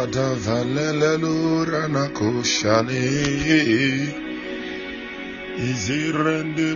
[0.00, 3.04] Kada valelelura na koshani.
[5.68, 6.70] Izirende.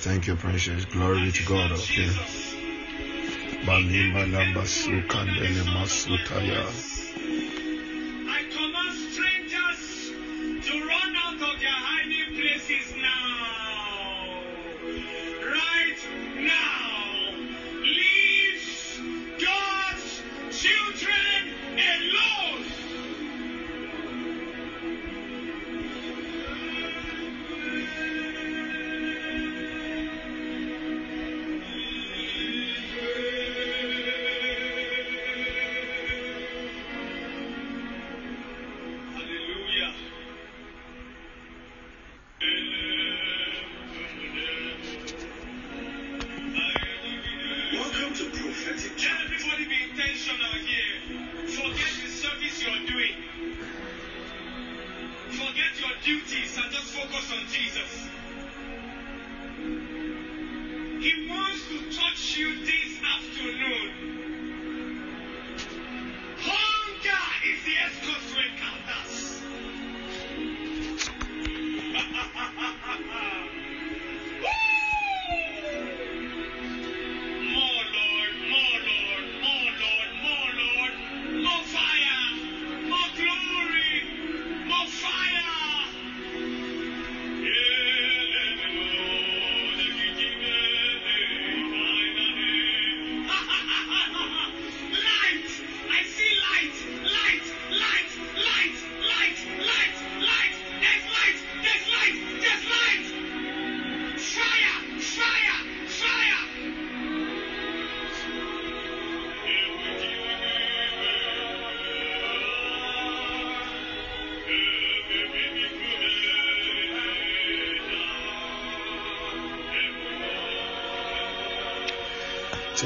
[0.00, 0.84] Thank you, precious.
[0.84, 1.72] Glory to God.
[1.72, 2.08] Okay.
[4.64, 6.97] Sukandele masutaya.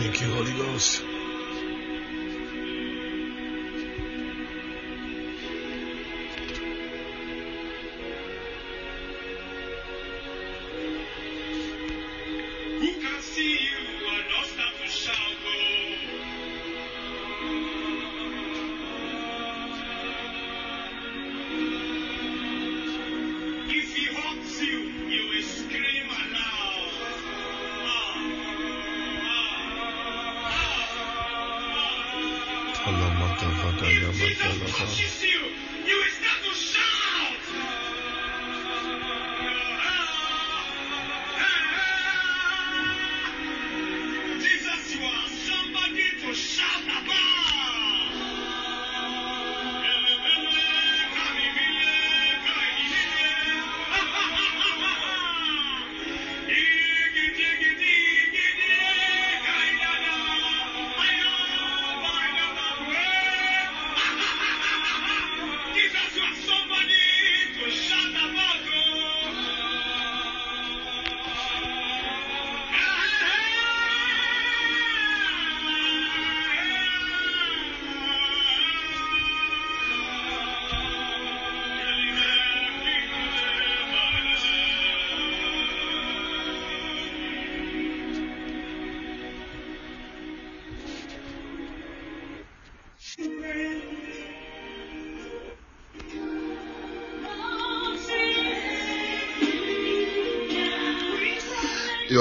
[0.02, 0.51] Thank you, Holy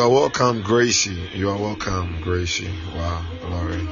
[0.02, 1.30] You are welcome, Gracie.
[1.36, 2.68] You are welcome, Gracie.
[2.96, 3.88] Wow, glory.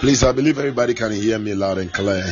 [0.00, 2.22] Please, I believe everybody can hear me loud and clear.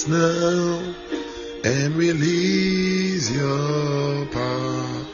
[0.00, 0.94] Dance now
[1.64, 5.06] and release your power.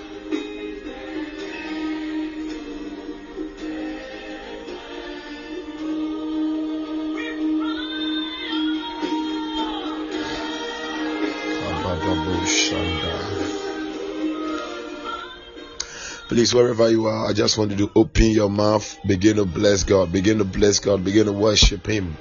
[16.29, 19.85] Please, wherever you are, I just want you to open your mouth, begin to bless
[19.85, 22.17] God, begin to bless God, begin to worship Him,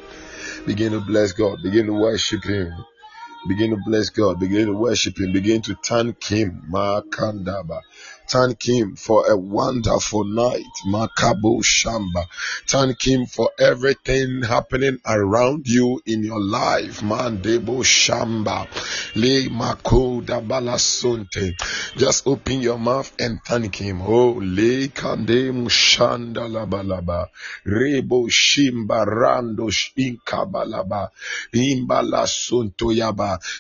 [0.65, 2.74] begin to bless God, begin to worship Him.
[3.48, 4.39] Begin to bless God.
[4.39, 5.31] Begin to worship Him.
[5.31, 6.63] Begin to thank Him.
[6.72, 7.81] Makandaba.
[8.27, 10.65] Thank Him for a wonderful night.
[10.88, 12.25] Makabo Shamba.
[12.67, 17.01] Thank Him for everything happening around you in your life.
[17.01, 18.67] Mandebo Shamba.
[19.15, 21.53] Le Makoda Balasunte.
[21.98, 24.01] Just open your mouth and thank Him.
[24.01, 27.27] Oh, Le Kande Mushanda Labalaba.
[27.65, 31.10] Rebo Shimba Rando Shinkabalaba.
[31.53, 32.25] Imbala.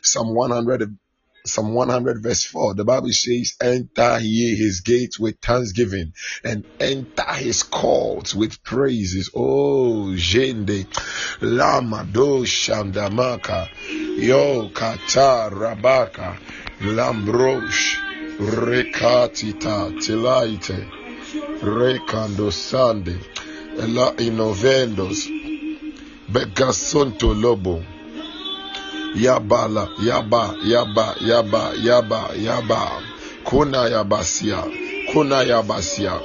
[0.03, 0.97] Psalm 100
[1.45, 7.33] Psalm 100 verse 4, the Bible says, enter ye his gates with thanksgiving and enter
[7.33, 9.29] his courts with praises.
[9.35, 10.87] Oh, Jende,
[11.41, 13.69] Lama do Shandamaka,
[14.17, 16.37] Yo Kata Rabaka,
[16.79, 17.95] Lambrosh,
[18.39, 20.89] Rekatita, Tilaite,
[21.61, 23.19] Rekando Sande,
[23.77, 25.29] Ela Inovendos,
[26.27, 27.83] Begasonto Lobo,
[29.15, 33.01] Yabala, Yaba, Yaba, Yaba, Yaba, Yaba,
[33.45, 34.61] Kuna Yabasia,
[35.13, 36.19] Kuna Yabasia,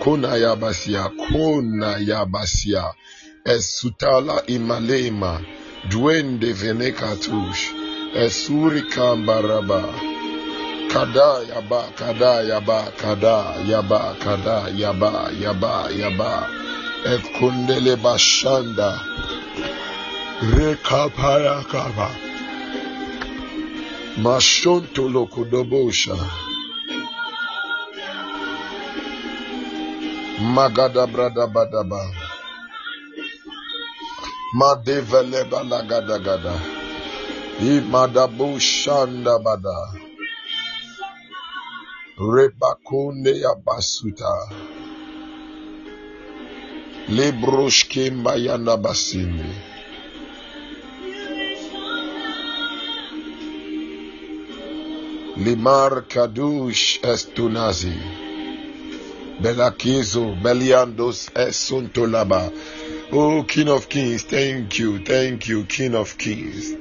[0.00, 2.94] Kuna Yabasia, Kuna Yabasia,
[3.44, 5.38] Esutala Imalema,
[5.90, 7.74] Duende Venekatush,
[8.14, 9.84] Esuri Kambaraba,
[10.88, 16.46] Kada Yaba, Kada Yaba, Kada Yaba, Kada Yaba, Yaba, Yaba,
[17.04, 18.98] Ekundele Bashanda,
[20.40, 22.29] Rekapaya Kaba.
[24.22, 26.16] Mashonto lokudobosha.
[30.54, 32.02] Magadabradabadaba.
[34.58, 36.54] Madeveleba lagadagada.
[37.60, 39.78] Imadabushandabada.
[42.18, 44.32] Rebakunde yabasuta.
[47.08, 49.69] Lebroshke mayanabasinde.
[55.40, 57.96] Limar Kadush Estunazi.
[59.40, 62.52] Belakizo Beliandos Esuntolaba.
[63.10, 66.74] Oh, King of Kings, thank you, thank you, King of Kings.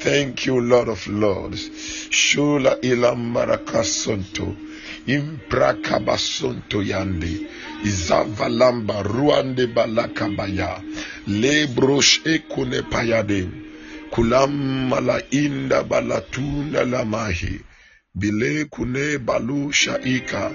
[0.00, 1.70] Thank you, Lord of Lords.
[2.10, 4.54] Shula ilam marakasonto.
[5.06, 7.48] Imprakabasonto yande.
[7.84, 10.82] Izavalamba ruande balakabaya.
[11.26, 13.48] Lebrosh ekune payade.
[14.10, 17.60] Kulam mala inda balatunda lamahi.
[18.20, 20.50] bile kune balu shaika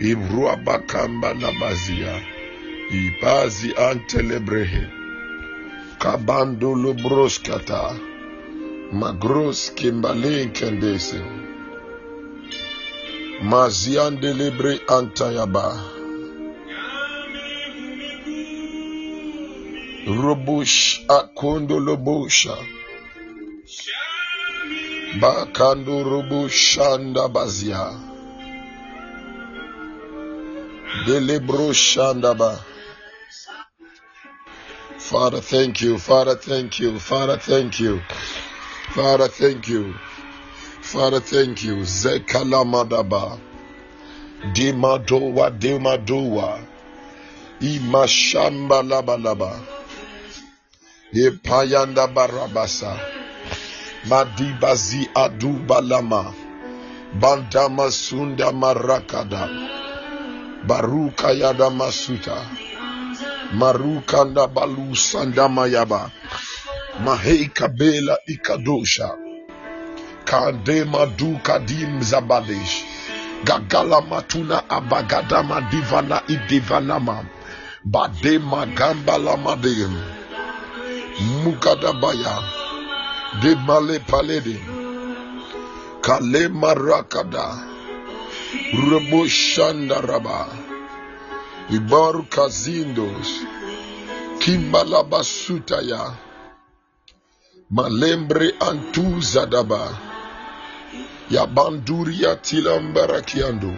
[0.00, 2.22] ibrua bakamba na mazia
[2.90, 4.82] ipazi antelebrehe
[5.98, 7.82] kabandulu broskata
[8.92, 11.20] magros kimbalen kendese
[13.50, 15.66] maziandelebre antayaba
[20.06, 22.56] rubush akondolobosha
[25.14, 25.20] lobosha.
[25.20, 27.98] Bakando rubushanda bazia.
[31.06, 32.58] Delibro shandaba.
[34.98, 35.98] Father, thank you.
[35.98, 36.98] Father, thank you.
[36.98, 38.00] Father, thank you.
[38.94, 39.94] Father, thank you.
[40.80, 41.76] Father, thank you.
[41.84, 43.38] Zekalamadaba.
[44.54, 46.60] Dimadowa, Dimadowa.
[47.60, 49.60] Imashamba laba laba.
[51.12, 53.21] Ipayanda barabasa.
[54.08, 56.34] Madibazi adubalama.
[57.20, 59.48] Bantama sunda marakada.
[60.66, 62.36] Baruka yada masuta.
[63.52, 66.10] Maruka nda balu sanda mayaba.
[67.04, 69.10] Maheka bela ikadosha.
[70.24, 72.84] Kandema duka dim zabadesh.
[73.44, 77.24] Gagala matuna abagadama divana idivanama.
[77.84, 79.94] Badema gambala madim.
[81.44, 82.34] Mukadabaya.
[82.34, 82.61] Mukadabaya.
[83.40, 84.58] De male paledi.
[86.02, 87.46] Kale marakada.
[88.72, 90.48] Rebo shandaraba.
[91.70, 93.30] Ibaru kazindos.
[94.38, 96.12] Kimbalaba sutaya.
[97.70, 99.96] Malembre antuzadaba.
[101.30, 103.72] Yabanduria tilambarakiando.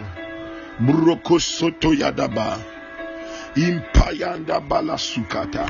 [0.79, 2.59] Muroko soto yadaba.
[3.55, 5.65] Impayanda balasukata.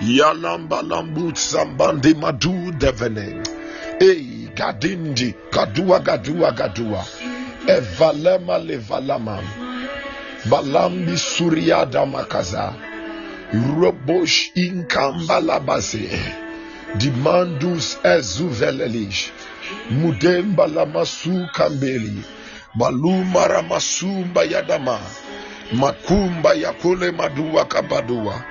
[0.00, 3.42] Yalamba lambut sambande madu devene.
[4.00, 7.04] Ei gadindi gadua gadua gadua.
[7.66, 9.42] Evalema levalama.
[10.50, 12.74] Balambi suriada makaza.
[13.52, 16.08] Robosh inkambalabase.
[16.94, 19.30] Dimandus ezuvelelish.
[19.90, 22.22] Mudemba lamasu kambeli.
[22.74, 24.98] Maluma ramasumba yadama.
[25.72, 28.44] Makumba yakule madua kabadua.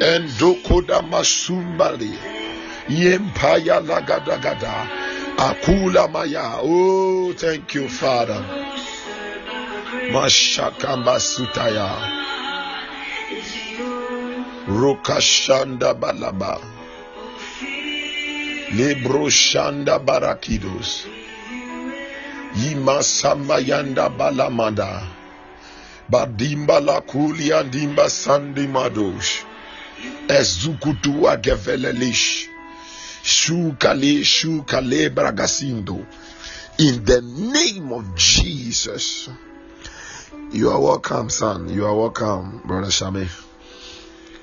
[0.00, 2.18] Endokoda masumbali.
[2.88, 4.88] Yempaya lagadagada.
[5.38, 6.58] Akula maya.
[6.60, 8.42] Oh, thank you, Father.
[10.12, 11.90] Mashakamba sutaya.
[14.66, 16.60] Rokashanda balaba.
[18.74, 21.06] Lebro shanda barakidos.
[22.56, 25.06] Yima sambayanda balamada.
[26.10, 29.53] Badimba la kulia dimba sandi madosh.
[30.28, 32.48] Ezukutua gevelelish.
[33.22, 36.04] Shukale shukale bragasindo.
[36.78, 39.28] In the name of Jesus.
[40.50, 41.68] You are welcome, son.
[41.68, 43.28] You are welcome, brother Shami.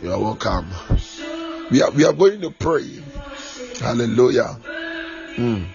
[0.02, 0.68] You are welcome.
[1.70, 3.02] We are we are going to pray.
[3.80, 4.58] Hallelujah.
[5.36, 5.68] Mm.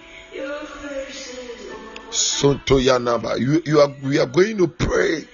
[2.09, 3.39] Sotoyanaba.
[3.39, 5.25] You, you are we are going to pray.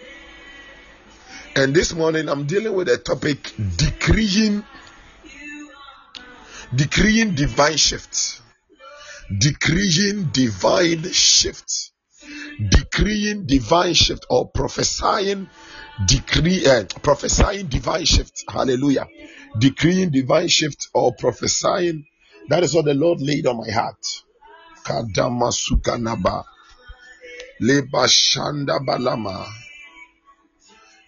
[1.55, 4.63] And this morning I'm dealing with a topic decreeing
[6.75, 8.41] decreeing divine shifts.
[9.37, 11.91] Decreeing divine shifts.
[12.69, 15.47] Decreeing divine shift or prophesying
[16.07, 18.43] decree uh, prophesying divine shift.
[18.49, 19.05] Hallelujah.
[19.59, 22.05] Decreeing divine shift or prophesying
[22.49, 24.03] that is what the Lord laid on my heart.
[24.83, 26.43] Kadama sukanaba.
[27.61, 29.62] Leba shanda balama.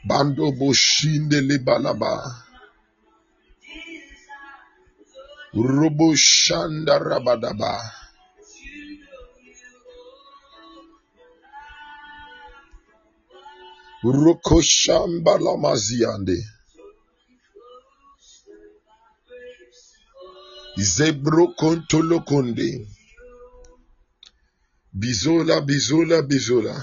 [0.07, 2.13] Bando boshinde libalaba.
[5.53, 7.73] Robo shanda rabadaba.
[14.03, 16.37] Roko shamba lamaziande.
[20.77, 22.69] Zebro kontolo konde.
[24.93, 26.75] Bizola, bizola, bizola.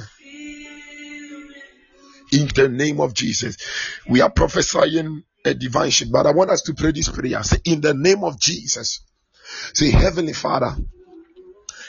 [2.33, 3.57] In the name of Jesus,
[4.09, 6.11] we are prophesying a divine shift.
[6.11, 7.43] But I want us to pray this prayer.
[7.43, 9.05] Say, in the name of Jesus.
[9.75, 10.75] Say, Heavenly Father,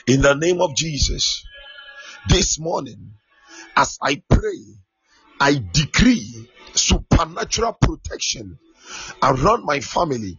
[0.07, 1.45] in the name of Jesus,
[2.27, 3.13] this morning,
[3.75, 4.59] as I pray,
[5.39, 8.59] I decree supernatural protection
[9.21, 10.37] around my family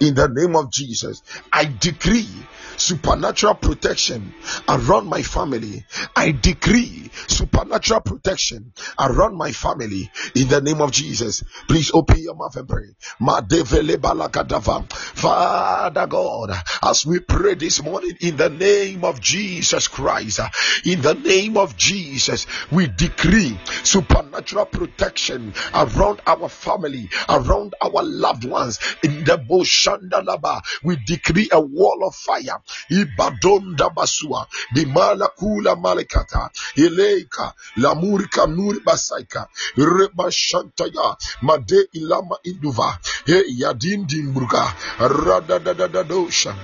[0.00, 1.22] in the name of Jesus.
[1.52, 2.28] I decree
[2.76, 4.34] supernatural protection
[4.68, 5.84] around my family.
[6.16, 11.42] I decree supernatural protection around my family in the name of Jesus.
[11.68, 12.94] Please open your mouth and pray.
[15.14, 16.52] Father God,
[16.82, 20.40] as we pray this morning in the name of Jesus Christ,
[20.84, 28.44] in the name of Jesus, we decree supernatural protection around our family, around our loved
[28.44, 28.78] ones.
[29.02, 32.60] In the Boshandalaba, we decree a wall of fire.
[32.88, 44.74] ibadonda basua dimala kula malekata ileika lamurika nuri basaika rebashantaya made ilama induva he yadindimburga
[44.98, 46.54] radadadadadosha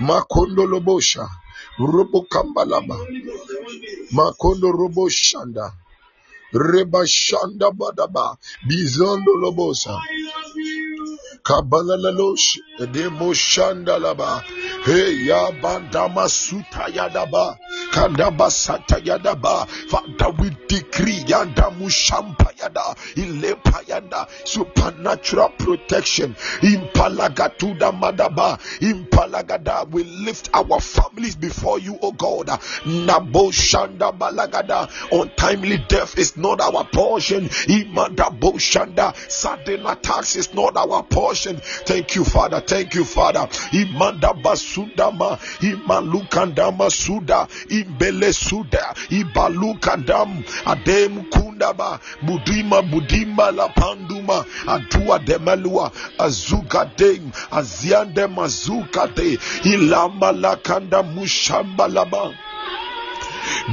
[0.00, 1.28] makondolobosha
[1.78, 2.98] robokambalaba
[4.10, 5.72] makondo roboshanda
[6.54, 7.04] Reba
[7.72, 8.38] badaba.
[8.68, 9.98] Bizondo lobosa.
[11.42, 12.58] Kabala lalosh.
[12.92, 13.32] Demo
[13.98, 14.42] laba.
[14.84, 17.58] Hey ya bandama suta yadaba.
[17.92, 19.66] Kandaba sata yadaba.
[19.88, 22.94] Father we decree yanda mushampa yada.
[23.16, 26.34] Ilepa yada supernatural protection.
[26.62, 28.58] Impalagatuda madaba.
[28.80, 32.46] Impalagada we lift our families before you O God.
[32.86, 34.88] Nabo shanda balagada.
[35.12, 37.48] Untimely death is not our portion.
[37.48, 38.28] Imanda
[39.28, 41.56] sudden attacks is not our portion.
[41.56, 42.60] Thank you father.
[42.60, 43.48] Thank you father.
[43.72, 47.48] Imanda basudama imalukandama suda.
[47.68, 48.94] Imbele suda.
[49.10, 50.44] Ibalukandam.
[50.66, 51.98] Adem kundaba.
[52.22, 54.44] Budima budima la panduma.
[54.66, 59.38] Adua demelua azuka dem aziande mazuka de.
[59.64, 62.34] Ilama lakanda mushamba laba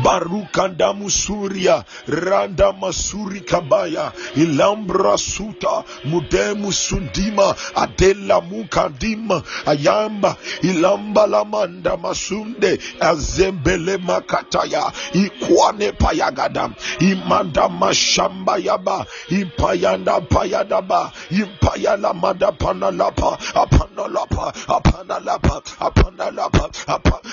[0.03, 12.79] barukanda musuria randa masuri kabaya ilambra suta mudemu sundima adela mukandima ayamba ilamba lamanda masunde
[12.99, 26.69] azembele makataya ikwane payagada imanda mashamba yaba impayanda payadaba impayala mada panalapa apanalapa apanalapa apanalapa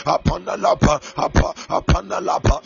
[0.05, 2.61] apanalapa Apa apanalapa lapa,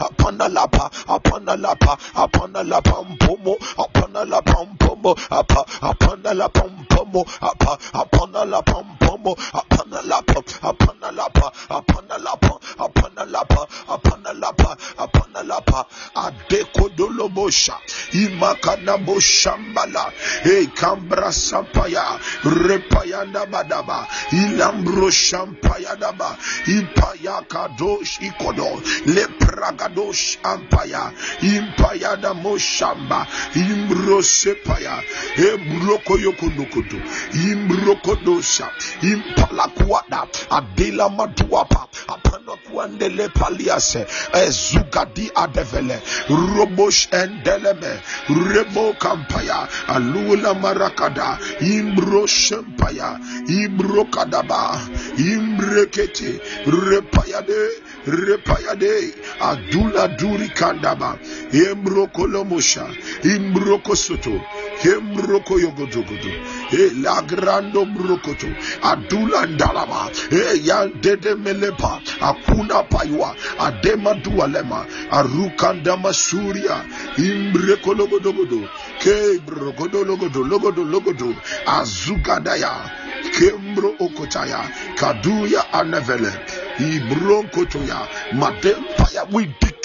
[0.00, 5.64] upon the lapa, upon the lapa, upon the lapa, pomo, upon the lapa, pomo, apa,
[5.82, 11.52] upon the lapa, pomo, apa, upon the lapa, pomo, upon the lapa, upon the lapa,
[11.70, 17.78] upon the lapa, upon the lapa, upon the lapa, upon apanalapa adekodolobosha
[18.12, 20.12] imakanabosambala
[20.44, 35.02] e kambra sampaya repayanda badaba ilambro shampayadaba impayakadosh ikodo lepragadosh ampaya impayada moshamba imrosepaya
[35.36, 36.98] embroko yokonokodo
[37.34, 38.70] imbrokodosha
[39.02, 47.92] impalakuada adela maduapa apanakuandele paliase ezugadi adevele robosh endeleme
[48.28, 54.80] rebo kampaya alula marakada imbro shempaya imbro kadaba
[55.18, 57.60] imbrekete repayade
[58.06, 61.18] repayade adula duri kandaba.
[61.52, 62.86] Embroko lomosha
[63.24, 64.40] imbroko soto
[64.84, 66.32] embroko yogodogodo
[66.72, 68.46] e lagrando brokoto
[68.82, 76.84] adula ndalama e yandede melepa akuna paywa adema dualema arukanda masuria.
[77.18, 78.68] Imbreko logodogodo
[79.02, 81.34] ke brogodo logodo logodo logodo
[81.66, 82.99] azugadaya
[83.38, 84.60] kembro okotaya
[84.98, 86.32] kaduya anevele
[86.78, 87.98] ibronkotoya
[88.32, 89.46] madempaya we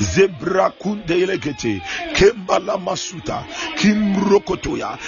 [0.00, 1.82] zebra kundelegete
[2.14, 3.44] kembala masuta
[3.78, 4.98] kimrokotoya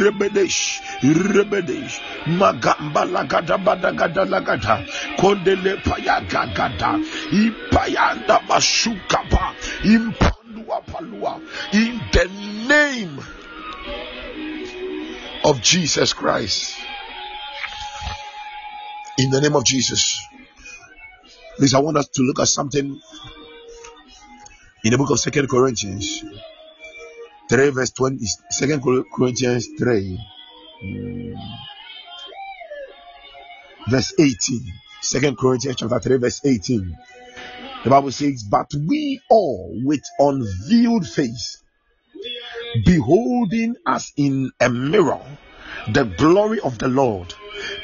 [0.00, 4.84] rebedesh rebedesh magamba lagada badagada lagada
[5.18, 6.98] kondele paya gagada
[7.32, 11.40] ipayanda masukapa impandua palua
[11.72, 12.26] in the
[12.68, 13.20] name
[15.44, 16.76] of Jesus Christ.
[19.16, 20.20] In the name of Jesus.
[21.56, 23.00] Please I want us to look at something
[24.84, 26.24] in the book of Second Corinthians
[27.48, 30.20] 3 verse 20 Second Corinthians 3
[30.84, 31.34] mm,
[33.88, 34.36] verse 18
[35.00, 36.96] Second Corinthians chapter 3 verse 18
[37.84, 41.62] The Bible says, But we all with unveiled face,
[42.84, 45.20] beholding as in a mirror
[45.92, 47.34] the glory of the Lord,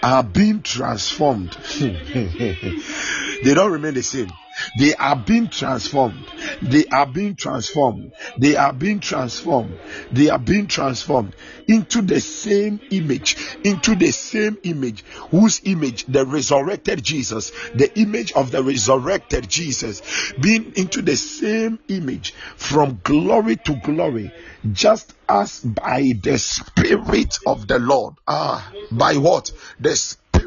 [0.02, 1.57] are being transformed.
[1.74, 4.31] Hmm, hmm, hmm, they don't remain the same.
[4.79, 6.25] They are being transformed.
[6.62, 8.12] They are being transformed.
[8.38, 9.77] They are being transformed.
[10.12, 11.35] They are being transformed
[11.66, 15.05] into the same image, into the same image.
[15.31, 16.05] Whose image?
[16.07, 17.51] The resurrected Jesus.
[17.75, 20.33] The image of the resurrected Jesus.
[20.40, 24.33] Being into the same image from glory to glory,
[24.73, 28.14] just as by the Spirit of the Lord.
[28.29, 29.51] Ah, by what?
[29.81, 29.97] The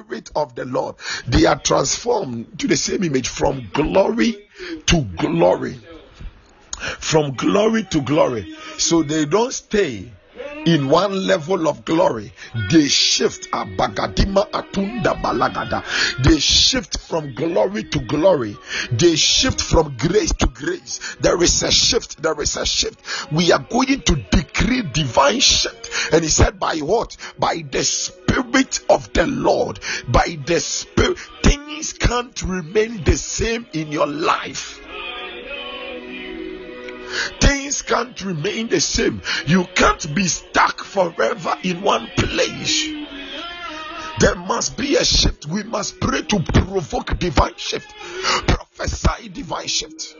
[0.07, 0.95] Spirit of the Lord.
[1.27, 4.47] They are transformed to the same image from glory
[4.85, 5.77] to glory.
[6.77, 8.55] From glory to glory.
[8.77, 10.09] So they don't stay
[10.67, 12.33] in one level of glory
[12.69, 15.81] they shift abagadima atunda balagada.
[16.23, 18.57] They shift from glory to glory.
[18.91, 21.15] They shift from grace to grace.
[21.21, 22.99] There is a shift there is a shift.
[23.31, 26.13] We are going to decree divine shift.
[26.13, 27.15] And he said by what?
[27.39, 29.79] By the spirit of the lord.
[30.09, 31.17] By the spirit.
[31.43, 34.81] Things can't remain the same in your life
[37.39, 39.21] Things can't remain the same.
[39.45, 42.87] You can't be stuck forever in one place.
[44.19, 45.45] There must be a shift.
[45.45, 47.93] We must pray to provoke divine shift,
[48.47, 50.15] prophesy divine shift.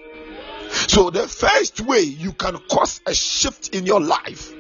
[0.87, 4.53] So, the first way you can cause a shift in your life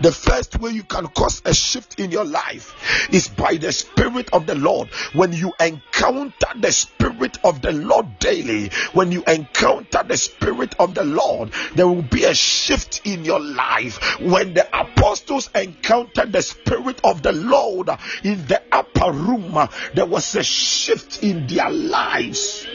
[0.00, 4.30] the first way you can cause a shift in your life is by the Spirit
[4.32, 4.88] of the Lord.
[5.12, 10.94] When you encounter the Spirit of the Lord daily, when you encounter the Spirit of
[10.94, 14.20] the Lord, there will be a shift in your life.
[14.20, 17.90] When the apostles encountered the Spirit of the Lord
[18.22, 22.66] in the upper room, there was a shift in their lives.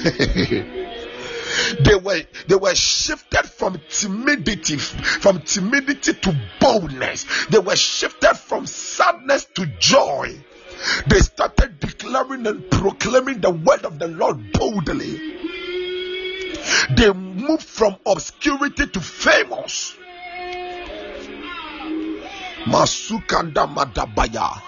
[1.80, 7.26] they were they were shifted from timidity from timidity to boldness.
[7.46, 10.44] They were shifted from sadness to joy.
[11.08, 15.18] They started declaring and proclaiming the word of the lord boldly.
[16.96, 19.96] They moved from obscurity to famous.
[22.64, 24.60] Masukanda madabaya.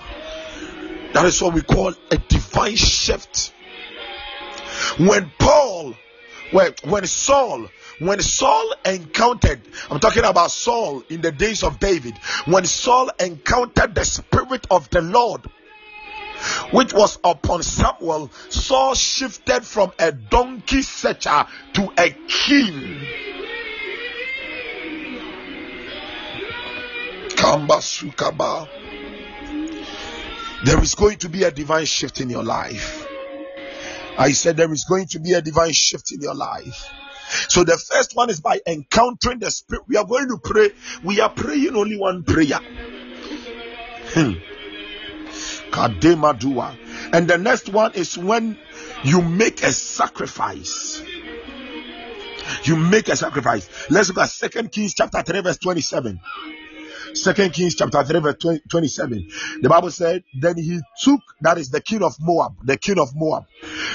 [1.12, 3.52] That is what we call a divine shift.
[4.98, 5.61] When paul
[6.52, 7.66] when, when Saul,
[7.98, 9.60] when Saul encountered,
[9.90, 14.88] I'm talking about Saul in the days of David, when Saul encountered the Spirit of
[14.90, 15.42] the Lord,
[16.72, 23.00] which was upon Samuel, Saul shifted from a donkey searcher to a king.
[30.64, 33.11] There is going to be a divine shift in your life.
[34.18, 36.88] I said there is going to be a divine shift in your life.
[37.48, 39.84] So the first one is by encountering the spirit.
[39.88, 40.70] We are going to pray.
[41.02, 42.60] We are praying only one prayer.
[44.14, 44.32] Hmm.
[45.74, 48.58] And the next one is when
[49.04, 51.02] you make a sacrifice.
[52.64, 53.68] You make a sacrifice.
[53.90, 56.20] Let's look at Second Kings chapter 3, verse 27.
[57.14, 59.28] Second Kings chapter 3, verse 20, 27.
[59.60, 63.14] The Bible said, Then he took, that is the king of Moab, the king of
[63.14, 63.44] Moab.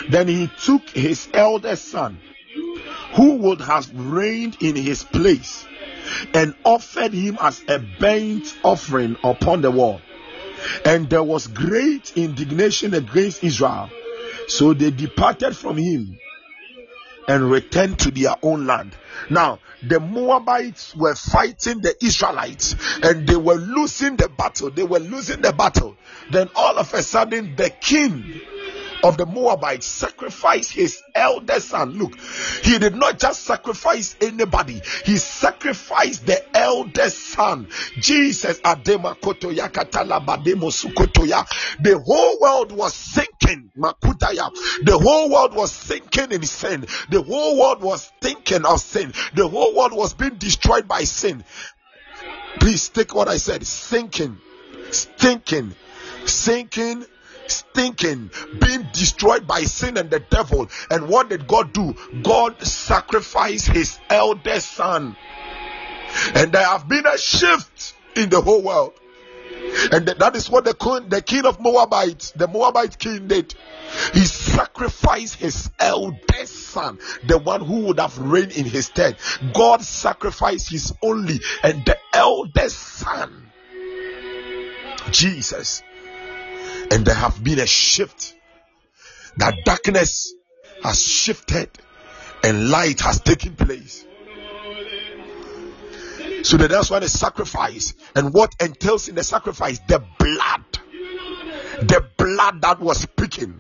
[0.10, 2.20] Then he took his eldest son,
[3.16, 5.66] who would have reigned in his place,
[6.34, 10.02] and offered him as a burnt offering upon the wall.
[10.86, 13.90] And there was great indignation against Israel.
[14.48, 16.18] So they departed from him
[17.28, 18.96] and returned to their own land.
[19.30, 24.72] Now, the Moabites were fighting the Israelites and they were losing the battle.
[24.72, 25.96] They were losing the battle.
[26.32, 28.42] Then all of a sudden, the king
[29.04, 31.92] of the Moabites sacrificed his eldest son.
[31.94, 32.20] Look,
[32.64, 37.68] he did not just sacrifice anybody, he sacrificed the eldest son.
[38.00, 38.60] Jesus.
[41.80, 43.72] The whole world was sinking.
[43.76, 46.86] The whole world was sinking in sin.
[47.10, 49.14] The whole world was thinking of sin.
[49.36, 51.44] The whole world was being destroyed by sin.
[52.60, 53.66] Please take what I said.
[53.66, 54.38] Sinking,
[54.92, 55.76] stinking,
[56.26, 57.06] sinking
[57.52, 60.70] stinking, being destroyed by sin and the devil.
[60.90, 61.96] And what did God do?
[62.24, 65.16] God sacrificed his eldest son.
[66.36, 68.94] And there have been a shift in the whole world.
[69.92, 73.54] And that is what the king, the king of Moabites, the Moabite king did.
[74.14, 79.18] He sacrificed his eldest son, the one who would have reigned in his stead.
[79.54, 83.52] God sacrificed his only and the eldest son,
[85.12, 85.84] Jesus
[86.92, 88.36] and there have been a shift
[89.38, 90.34] that darkness
[90.84, 91.70] has shifted
[92.44, 94.06] and light has taken place.
[96.44, 100.64] So that that's why the sacrifice and what entails in the sacrifice the blood,
[101.82, 103.60] the blood that was speaking.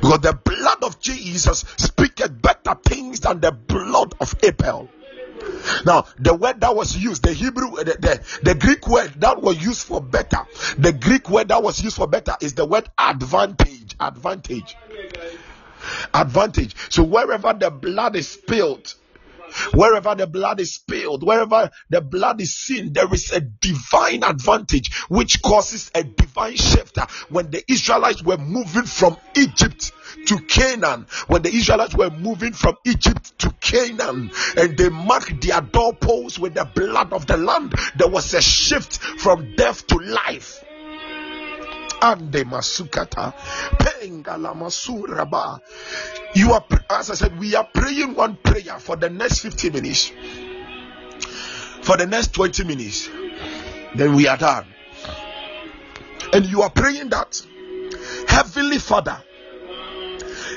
[0.00, 4.90] Because the blood of Jesus speaketh better things than the blood of Abel.
[5.84, 9.40] Now, the word that was used, the Hebrew, uh, the, the, the, Greek word that
[9.40, 10.38] was used for better,
[10.78, 13.94] the Greek word that was used for better is the word advantage.
[14.00, 14.76] Advantage.
[16.14, 16.74] Advantage.
[16.90, 18.94] So, wherever the blood is spilled,
[19.72, 24.94] Wherever the blood is spilled, wherever the blood is seen, there is a divine advantage
[25.08, 26.98] which causes a divine shift.
[27.28, 29.92] When the Israelites were moving from Egypt
[30.26, 35.60] to Canaan, when the Israelites were moving from Egypt to Canaan, and they marked their
[35.60, 40.64] doorposts with the blood of the land, there was a shift from death to life
[42.00, 43.32] ande masukata
[43.78, 45.60] pengala
[46.34, 50.12] you are as i said we are praying one prayer for the next 15 minutes
[51.82, 53.08] for the next 20 minutes
[53.94, 54.66] then we are done
[56.32, 57.42] and you are praying that
[58.28, 59.22] heavenly father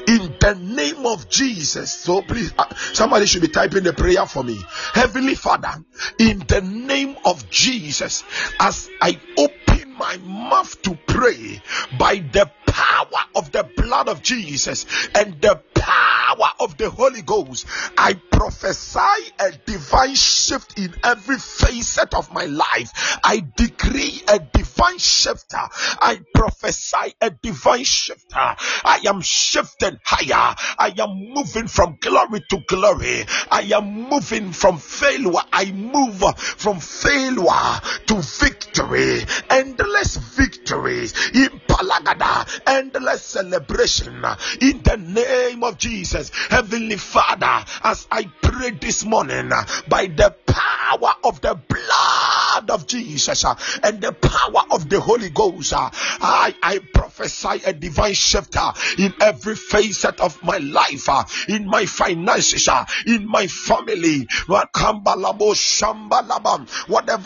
[0.08, 1.92] in the name of Jesus.
[1.92, 4.60] So please, uh, somebody should be typing the prayer for me.
[4.94, 5.84] Heavenly Father,
[6.20, 8.24] in the name of Jesus,
[8.60, 9.61] as I open
[10.02, 11.62] my mouth to pray
[12.00, 17.68] by the power of the blood of Jesus and the power of the Holy Ghost,
[17.96, 19.00] I prophesy
[19.40, 23.20] a divine shift in every facet of my life.
[23.24, 24.61] I decree a divine
[24.98, 25.54] shift.
[25.54, 28.32] I prophesy a divine shift.
[28.36, 30.56] I am shifting higher.
[30.78, 33.26] I am moving from glory to glory.
[33.50, 35.40] I am moving from failure.
[35.52, 39.22] I move from failure to victory.
[39.50, 42.62] Endless victories in Palagada.
[42.68, 44.24] Endless celebration
[44.62, 46.32] in the name of Jesus.
[46.50, 49.52] Heavenly Father, as I pray this morning
[49.88, 53.46] by the power of the blood of Jesus
[53.84, 59.14] and the power of the Holy Ghost, I, I prophesy a divine shift uh, in
[59.22, 64.28] every facet of my life, uh, in my finances, uh, in my family.
[64.48, 65.16] Whatever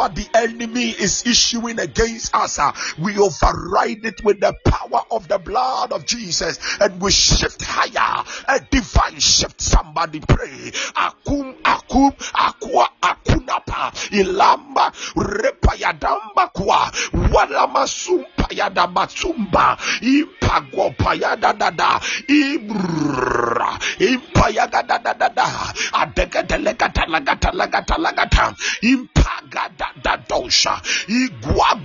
[0.10, 2.60] the enemy is issuing against us,
[2.98, 8.24] we override it with the power of the blood of Jesus and we shift higher.
[8.48, 9.62] A divine shift.
[9.62, 10.72] Somebody pray.
[10.96, 16.92] Akum, akum, aqua, akunapa, ilamba, repayadamba kwa,
[17.32, 25.48] walama sumpa yada batsumba, impagwa payada dada, ibra, impayada dada dada,
[25.94, 30.82] adega delegata lagata lagata lagata, impagada dadosha,
[31.42, 31.76] gwa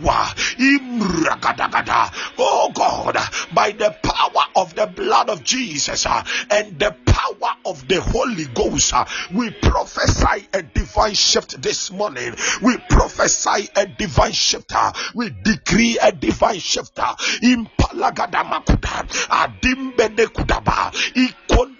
[0.00, 2.12] gwa, imragadagada.
[2.38, 3.16] Oh God,
[3.52, 8.44] by the power of the blood of Jesus uh, and the power of the Holy
[8.46, 12.34] Ghost, uh, we prophesy a divine shift this morning.
[12.62, 14.53] We prophesy a divine shift.
[14.74, 16.98] Uh, we decree a divine shift.
[16.98, 21.73] Uh, Impalagadamakuda, Adimbede Kudaba, Payagada.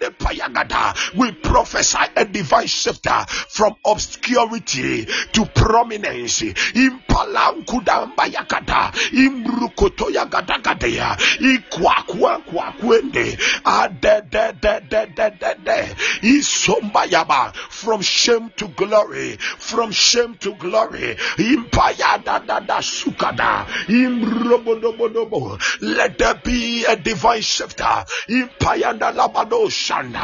[1.15, 3.07] We prophesy a divine shift
[3.49, 6.41] from obscurity to prominence.
[6.41, 21.15] Impalankudambayakada, Imrukotoyagadagadeya, Ikwakwakwende, Adededededede, Isombayaba, from shame to glory, from shame to glory.
[21.37, 25.59] Impayadadada sukada, Imrobodobodobo.
[25.81, 28.05] Let there be a divine shifter.
[28.29, 30.14] Impayanda labado shanda.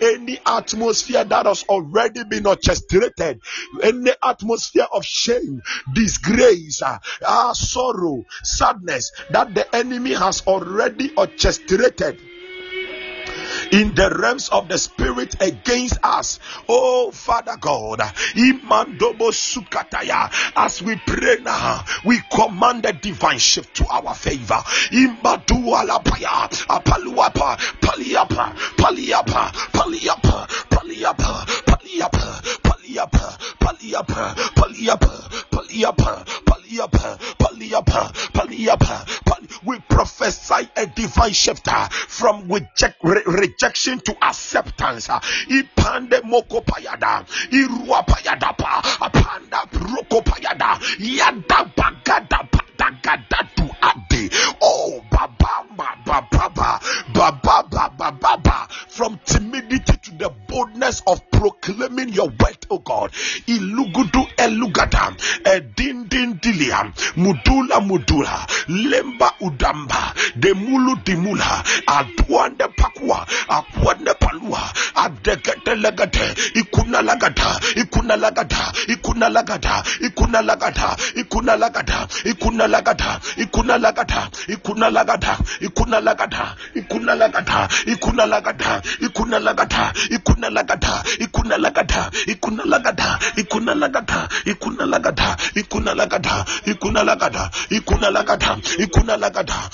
[0.00, 3.40] Any atmosphere that has already been orchestrated,
[3.82, 6.98] any atmosphere of shame, disgrace, uh,
[7.54, 12.18] sorrow, sadness that the enemy has already orchestrated
[13.72, 16.38] in the realms of the spirit against us.
[16.68, 18.00] Oh, Father God,
[20.56, 24.60] as we pray now, we command a divine shift to our favor.
[26.70, 35.14] Apaluapa, paliapa, paliapa, paliapa, paliapa, paliapa, paliapa, paliapa, paliapa,
[35.50, 36.49] paliapa,
[39.64, 45.08] we prophesy a divine shift uh, from reject, re- rejection to acceptance.
[45.10, 54.30] uh, Ipande moko payada, irua payada pa, apanda roko payada, yada bagada padagada tu ade.
[54.62, 56.80] Oh, baba, baba, baba,
[57.14, 57.90] baba, baba,
[58.70, 63.12] from timidity to the boldness of proclaiming your word, oh God.
[63.46, 74.72] Ilugudu elugada, edindin dilia, mudula mudula lemba udamba demulu dimula aduande pakua apuande palua
[75.04, 76.24] adegete legete
[76.60, 86.00] ikuna lagata ikuna lagata ikuna lagata ikuna lagata ikuna lagata ikuna lagata ikuna lagata ikuna
[86.00, 87.50] lagata ikuna lagata
[94.50, 96.32] Ikunalagata Icuna Lagata
[96.66, 98.50] Icuna Lagata ikuna lagata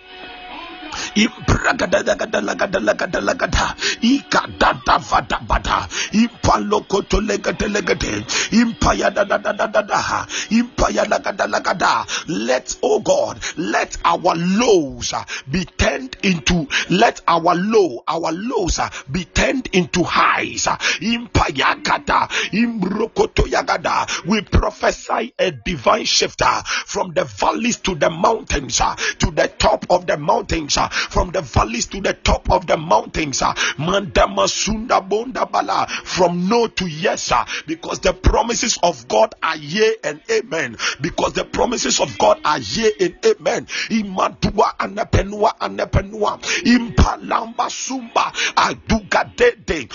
[1.15, 3.75] Ibragadagadalagadalagadalagada.
[4.01, 5.87] Ikadadavadabada.
[6.13, 8.25] Impalokotolegadelegade.
[8.51, 10.27] Impayadadadadadaha.
[10.49, 12.05] Impayadagadalagada.
[12.27, 15.13] Let, oh God, let our lows
[15.49, 18.79] be turned into, let our low, our lows
[19.11, 20.67] be turned into highs.
[21.01, 22.29] Impayagada.
[22.51, 24.25] Imrokotoyagada.
[24.25, 28.81] We prophesy a divine shifter from the valleys to the mountains,
[29.19, 33.41] to the top of the mountains from the valleys to the top of the mountains
[33.41, 39.33] uh, mandama sunda bonda bala from no to yes uh, because the promises of god
[39.41, 40.77] are yea and amen.
[41.01, 43.67] Because the promises of god are yea and amen.
[43.89, 46.39] Imadua anapenua anapenua.
[46.65, 49.89] Impalamba sumba aduga dede.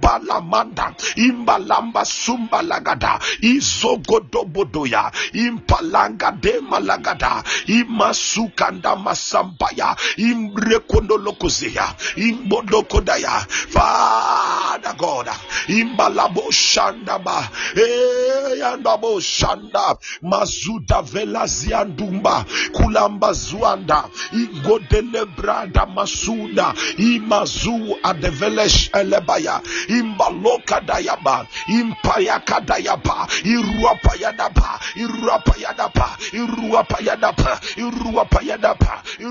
[0.00, 0.94] Bala manda.
[1.16, 3.20] Imbalamba sumba lagada.
[3.42, 7.42] Izogodobodoya impalanga de malagada.
[7.66, 8.96] Imasukanda
[9.44, 15.28] masambaya imbrekondolokozea imbodokodaya father god
[15.68, 19.96] imbalabo shandaba eh, eyandabo shanda.
[20.22, 24.04] Mazuda velaziandumba kulamba zuanda.
[24.32, 29.60] Igodele brada masunda imazu adevelesh elebaya.
[29.88, 39.02] Imbaloka dayaba impayaka dayaba iruapayadaba iruapayadaba iruapayadaba iruapayadaba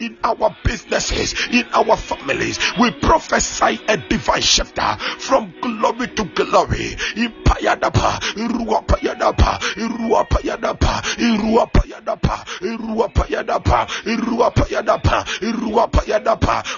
[0.00, 6.96] in our businesses in our families we prophesy a divine shifter from glory to glory.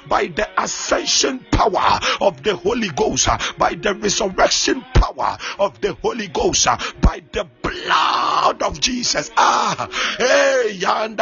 [0.08, 5.94] By the ascension power of the Holy Ghost uh, by the resurrection power of the
[5.94, 11.21] Holy Ghost uh, by the blood of Jesus ah hey yanda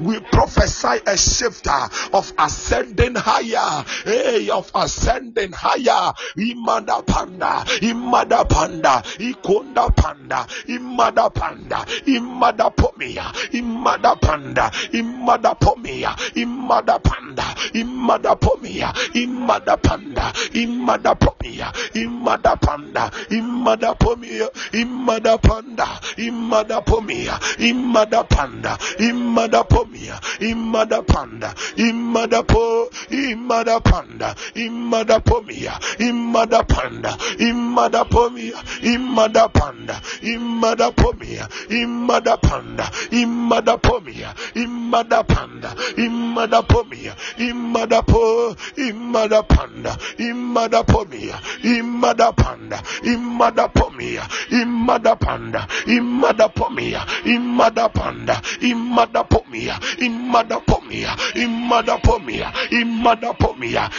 [0.00, 1.70] we prophesy a shifter
[2.12, 3.84] of ascending higher.
[4.04, 6.12] Hey of ascending higher.
[6.36, 16.98] Imada panda imada panda ikonda panda imada panda imada pomia imada panda imada pomia imada
[17.02, 27.38] panda imada pomia imada panda imada pomia imada panda imada pomia imada panda imada pomia
[27.58, 38.04] imada panda imada pomia imada panda imada po imada panda imada pomia imada panda imada
[38.04, 48.56] pomia imada panda imada pomia imada panda imada pomia imada panda imada pomia imada po
[48.76, 58.40] imada panda imada pomia imada panda imada pomia imada panda imada pomia imada panda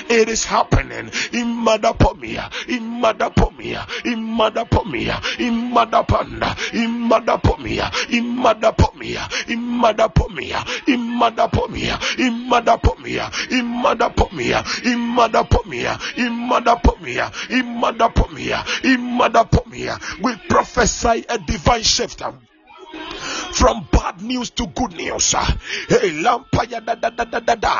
[0.09, 1.09] it is happening.
[20.23, 22.21] We prophesy a divine shift
[23.61, 25.33] from bad news to good news.
[25.87, 27.75] Hey, lampaya da da da da da da.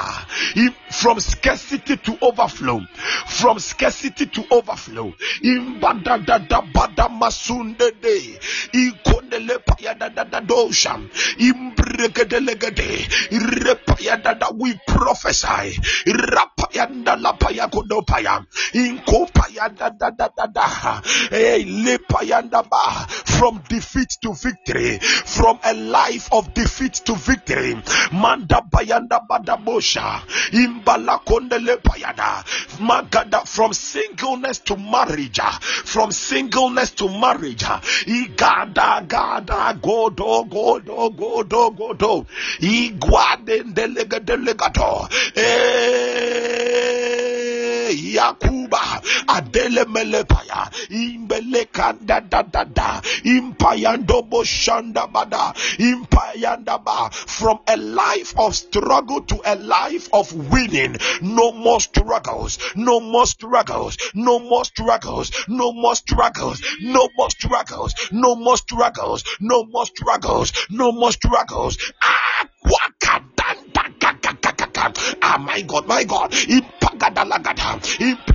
[0.91, 2.81] From scarcity to overflow.
[3.25, 5.11] From scarcity to overflow.
[5.43, 8.37] In bada da da bada masunde de.
[8.73, 11.01] Ikonele paya da da da dosha.
[11.39, 13.07] Imbregedelegede.
[13.31, 14.51] Repaya da da.
[14.53, 15.79] We prophesy.
[16.05, 18.45] Rapaya da la paya kodopaya.
[18.73, 21.01] Inkopaya da da da da da.
[21.29, 23.07] Hey, lepaya ba.
[23.09, 24.99] From defeat to victory.
[25.01, 27.73] From a life of defeat to victory.
[28.11, 30.21] Manda bayanda badabosha.
[30.51, 32.43] Imbala kondele payada.
[32.79, 35.39] Magada from singleness to marriage.
[35.39, 37.63] From singleness to marriage.
[37.63, 42.25] Igada gada godo godo godo godo.
[42.59, 45.09] Iguade delega delegato.
[45.35, 47.40] Eh
[47.91, 57.77] Yakuba Adele Melepaya Imbele Kanda da da da Impayando Boshanda Bada Impayanda Ba from a
[57.77, 60.97] life of struggle to a life of winning.
[61.21, 67.93] No more struggles, no more struggles, no more struggles, no more struggles, no more struggles,
[68.11, 71.77] no more struggles, no more struggles, no more struggles.
[72.01, 72.47] Ah,
[75.23, 76.33] Ah, my God, my God.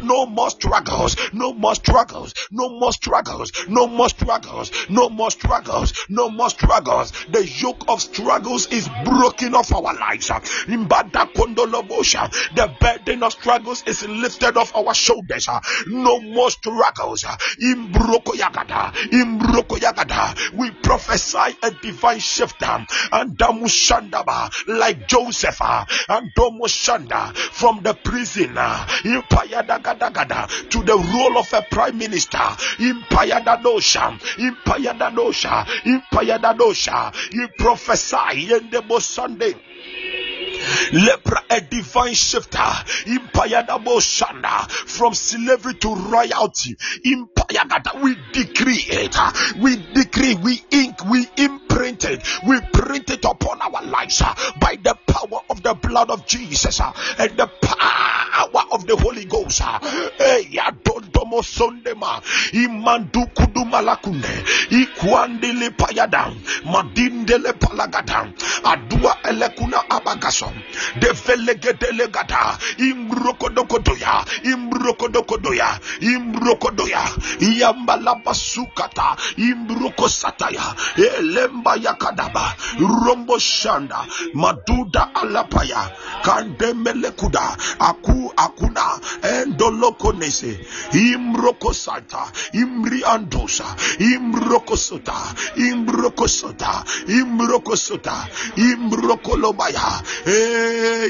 [0.02, 5.92] No more struggles, no more struggles, no more struggles, no more struggles, no more struggles,
[6.08, 7.12] no more struggles.
[7.30, 10.28] The yoke of struggles is broken off our lives.
[10.66, 10.76] The
[12.80, 15.48] burden of struggles is lifted off our shoulders.
[15.86, 17.24] No more struggles.
[20.54, 22.88] We prophesy a divine shift and
[24.66, 28.55] like Joseph and Domoshanda from the prison
[30.70, 32.38] to the role of a prime minister.
[32.78, 37.14] In Payadadosha, in Payadadosha, in Payadadosha.
[37.32, 39.54] He prophesy in the Sunday
[40.92, 42.58] lepra a divine shifter.
[42.58, 44.68] Impayadabo shanda.
[44.70, 46.76] From slavery to royalty.
[47.04, 49.16] Impayagada we decree it.
[49.58, 52.22] We decree we ink we imprint it.
[52.46, 56.80] We print it upon our lives uh, by the power of the blood of jesus
[56.80, 59.78] uh, and the power of the holy ghost uh.
[60.84, 62.22] dondomo sondema.
[62.52, 66.32] Imandu kudumalakunde ikwandile payada
[66.64, 68.28] madindele palagada
[68.64, 69.82] adua elekuna
[71.00, 72.58] develegedelegata.
[72.78, 74.24] Imbrokodokodoya.
[74.44, 75.80] Imbrokodokodoya.
[76.00, 77.04] Imbrokodoya.
[77.40, 80.74] Yambalabasukata imbrokosataya.
[80.96, 85.90] Elemba yakadaba rombo shanda maduda alapaya.
[86.22, 87.56] Kandemelekuda.
[87.78, 89.00] Aku akuna.
[89.22, 90.58] Endolokonese.
[90.92, 92.32] Imbrokosata.
[92.52, 93.64] Imri andosa
[93.98, 95.14] imbrokosota.
[95.56, 96.84] Imbrokosota.
[97.06, 98.28] Imbrokosota.
[98.56, 100.45] Imbrokolobaya, imbrokosota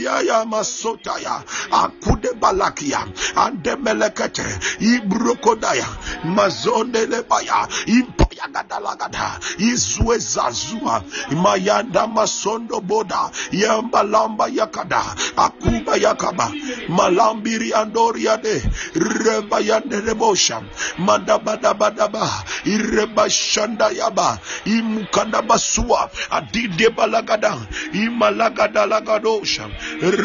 [0.04, 3.06] ya akude balakia
[3.36, 4.44] ande melekete
[4.80, 5.86] ibrokodaya
[6.24, 15.02] mazonde lebaya impaya gadalagada izwe zazua mayanda masondo boda yambalamba yakada
[15.36, 16.52] akuba yakaba
[16.88, 18.62] malambiri andoriade
[18.94, 20.62] reba yande rebosha
[20.98, 27.56] madabadabadaba ireba shanda yaba imukanda basua adide balagada
[27.92, 29.68] imalagada lagadosha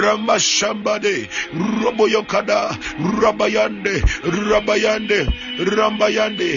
[0.01, 1.29] ramba shambade
[1.83, 2.77] roboyokada
[3.21, 4.03] rabayande
[4.49, 5.19] rabayande
[5.75, 6.49] rambayande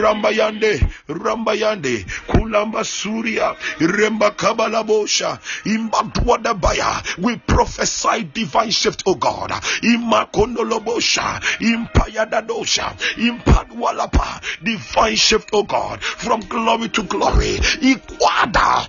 [0.00, 9.50] rambayande Ramba yande, kulamba suria remba kabalabosha imbabwadabaya we prophesy divine shift O God
[9.82, 18.86] imakondolobosha impayadadosha impadwalapa divine shift O God from glory to glory ikwada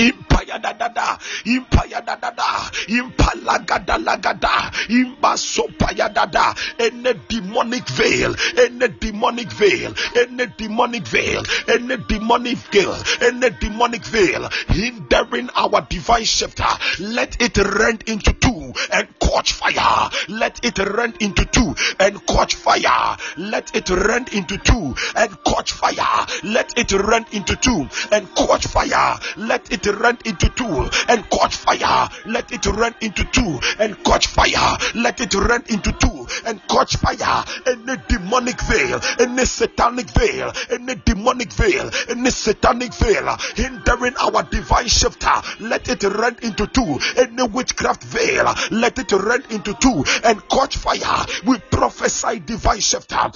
[0.00, 2.50] ah yambayadabayadadadada impayadadadadadada impayadadada
[2.88, 8.34] impayadadada impalagadalagada imbasopayadada any demonic veil.
[8.56, 9.94] Any demonic veil.
[10.16, 11.42] Any demonic veil.
[11.68, 12.96] Any demonic veil.
[13.20, 14.48] Any demonic veil.
[14.68, 16.64] Hindering our divine shifter
[16.98, 20.10] let it rend into two and catch fire.
[20.28, 23.16] Let it rend into two and catch fire.
[23.36, 26.26] Let it rend into two and catch fire.
[26.44, 29.18] Let it rend into two and catch fire.
[29.36, 32.08] Let it rend into two and catch fire.
[32.26, 34.78] Let it rend into two and catch fire.
[34.94, 37.44] Let it rend into two and catch fire.
[37.66, 44.88] Any demonic veil, any satanic veil, any demonic veil, any satanic veil hindering our divine
[44.88, 45.40] shifter.
[45.60, 46.98] Let it rend into two.
[47.16, 51.26] Any witchcraft veil, let it rend into two and catch fire.
[51.46, 53.30] We prophesy divine shifter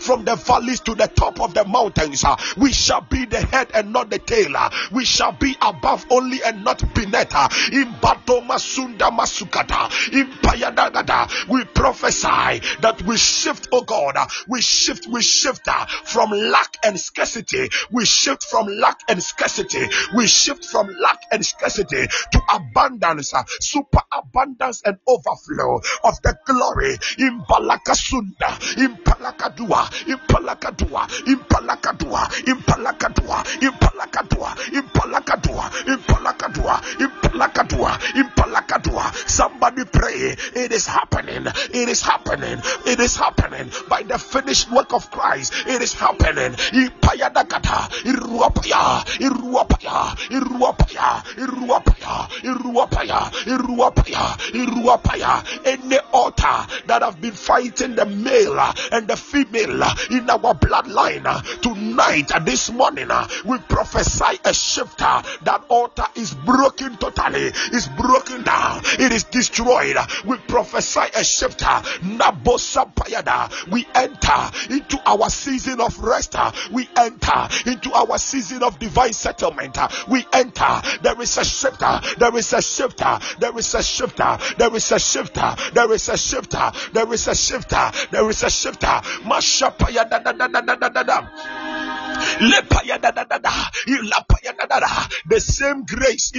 [0.00, 2.24] from the valleys to the top of the mountains.
[2.24, 4.56] Uh, we shall be the head and not the tail.
[4.56, 7.34] Uh, We shall be above only and not beneath.
[7.72, 7.94] In
[8.58, 14.16] Sunda Masukata, in Payadagada, we prophesy that we shift, oh God,
[14.48, 17.68] we shift, we shift uh, from lack and scarcity.
[17.90, 19.86] We shift from lack and scarcity.
[20.16, 26.36] We shift from lack and scarcity to abundance, uh, super abundance and overflow of the
[26.46, 30.18] glory in Balakasunda, in Palakadua, in
[33.72, 39.28] Palakadua, in Palakadua, in Palakadua, in Palakadua, in Palakadua, in Palakadua, in Palakadua, in Palakadua.
[39.28, 40.36] Somebody pray.
[40.54, 41.46] It is happening.
[41.46, 42.60] It is happening.
[42.86, 45.52] It is happening by the finished work of Christ.
[45.66, 46.52] It is happening.
[46.52, 55.66] Ipayadakata, Iruapaya, Iruapaya, Iruapaya, Iruapaya, Iruapaya, Iruapaya, Iruapaya.
[55.66, 58.58] Any altar that have been fighting the male
[58.92, 61.24] and the female in our bloodline
[61.60, 63.08] tonight, this morning,
[63.44, 65.22] we prophesy a shifter.
[65.42, 69.96] That altar is broken totally, is broken down, it is destroyed.
[70.24, 71.64] We prophesy a shifter.
[72.04, 73.70] Nabosa Payada.
[73.70, 76.36] We enter into our season of rest.
[76.72, 79.78] We enter into our season of divine settlement.
[80.08, 80.82] We enter.
[81.02, 82.00] There is a shifter.
[82.18, 83.18] There is a shifter.
[83.38, 84.38] There is a shifter.
[84.58, 85.54] There is a shifter.
[85.72, 86.72] There is a shifter.
[86.92, 87.92] There is a shifter.
[88.10, 89.00] There is a shifter.
[89.24, 90.04] Mashapaya
[95.26, 96.32] The same grace,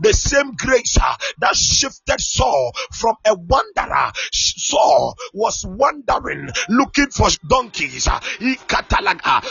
[0.00, 4.12] the same grace uh, that shifted Saul from a wanderer.
[4.32, 8.06] Saul was wandering, looking for donkeys.
[8.08, 8.20] Uh,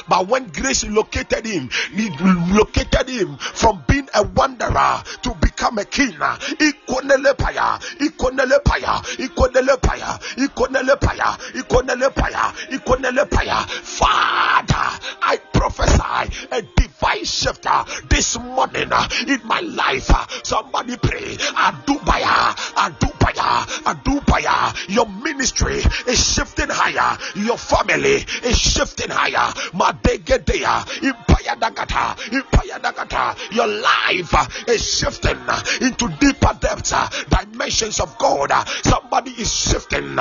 [0.08, 2.10] but when grace located him, he
[2.54, 6.12] located him from being a wanderer to become a king.
[6.14, 13.68] Ikonelepaya, ikonelepaya, ikonelepaya, ikonelepaya, ikonelepaya, ikonelepaya.
[13.68, 20.10] Father, I prophesy a divine shifter this morning uh, in my life.
[20.10, 21.36] Uh, somebody pray.
[21.56, 24.90] Adubaya, Adubaya, Adubaya.
[24.90, 27.18] Your ministry is shifting higher.
[27.36, 29.54] Your family is shifting higher.
[29.74, 33.54] Madegedea, Impayadagata, Impayadagata.
[33.56, 35.38] Your life uh, is shifting
[35.82, 36.94] into deeper depths,
[37.30, 38.52] dimensions of God.
[38.84, 40.16] Somebody is shifting.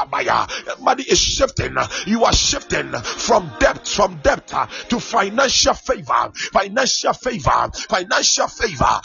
[0.00, 0.48] Shabaya.
[0.66, 1.76] Somebody is shifting.
[2.06, 9.00] You are shifting from depth from depth uh, to financial favor financial favor financial favor.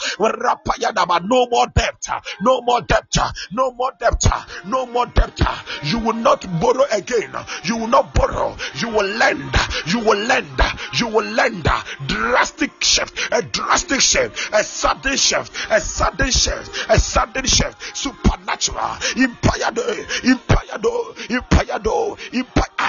[1.22, 5.40] No more debt uh, no more debt uh, no more debt uh, no more debt
[5.44, 5.62] uh.
[5.84, 9.54] you will not borrow again uh, you will not borrow you will lend
[9.86, 10.46] you will lend
[10.94, 11.66] you will lend
[12.06, 17.96] drastic shift a drastic shift a sudden shift a sudden shift a sudden shift.
[17.96, 19.82] Supernatural impayado
[20.22, 22.86] impayado impayado impayado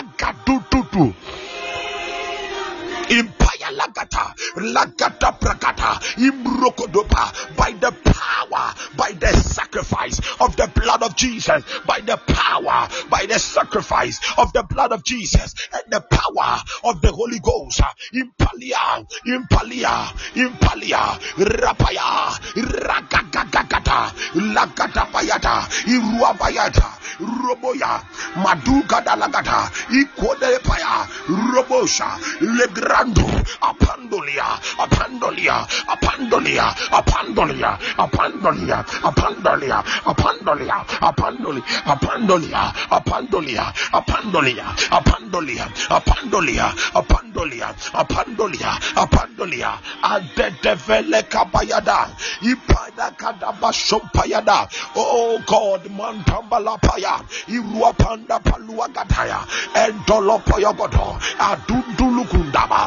[3.10, 11.16] Impaya lagata, lagata prakata, imrokodopa, by the power, by the sacrifice of the blood of
[11.16, 16.60] Jesus, by the power, by the sacrifice of the blood of Jesus, and the power
[16.84, 17.82] of the Holy Ghost.
[18.14, 24.12] Impalia, impalia, impalia, rapaya, ragagagagata,
[24.54, 26.90] lagata bayata, iruabayata,
[27.20, 28.02] roboya,
[28.44, 31.08] maduga dalagata, ikode paya,
[31.54, 32.10] robosha,
[32.42, 33.22] legra Rando,
[33.62, 48.70] Apandolia, Apandolia, Apandolia, Apandolia, Apandolia, Apandolia, Apandolia, Apandolia, Apandolia, Apandolia, Apandolia, Apandolia, Apandolia, Apandolia, Apandolia,
[48.96, 49.72] Apandolia,
[50.02, 52.10] Adedevele Kabayada,
[52.42, 59.46] Ipada Kadaba Shompayada, oh God, Mantambala Paya, Iruapanda Paluagataya,
[59.76, 62.87] and Dolopoyogodo, Adundulukundaba,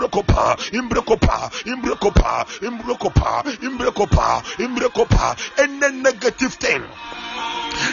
[0.01, 6.83] imbrekopaya imbrekopaya imbrekopaya imbrekopaya imbrekopaya imbrekopaya any negative thing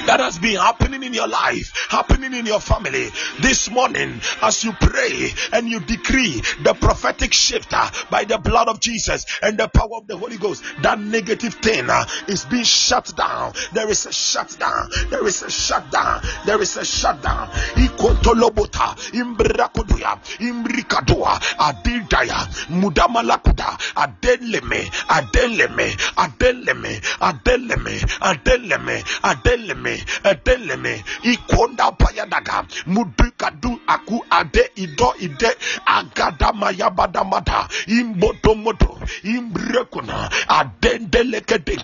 [0.07, 3.09] that has been happening in your life, happening in your family
[3.41, 8.69] this morning as you pray and you decree the prophetic shift uh, by the blood
[8.69, 10.65] of Jesus and the power of the Holy Ghost.
[10.83, 13.53] That negative thing uh, is being shut down.
[13.73, 14.91] There is a shutdown.
[15.11, 16.23] There is a shutdown.
[16.45, 17.49] There is a shutdown.
[17.77, 21.39] Ikontolobota, imbrakuduya, imbrikadua,
[21.99, 35.15] adidaya, mudamalakuda, adeleme, adeleme, adeleme, adeleme, adeleme, adeleme, adeleme, ikonda payadaga, mudukadu aku ade ido
[35.21, 35.51] ide,
[35.87, 41.77] agadama yabadamada, imbotomoto, imbrekuna, adendelekede,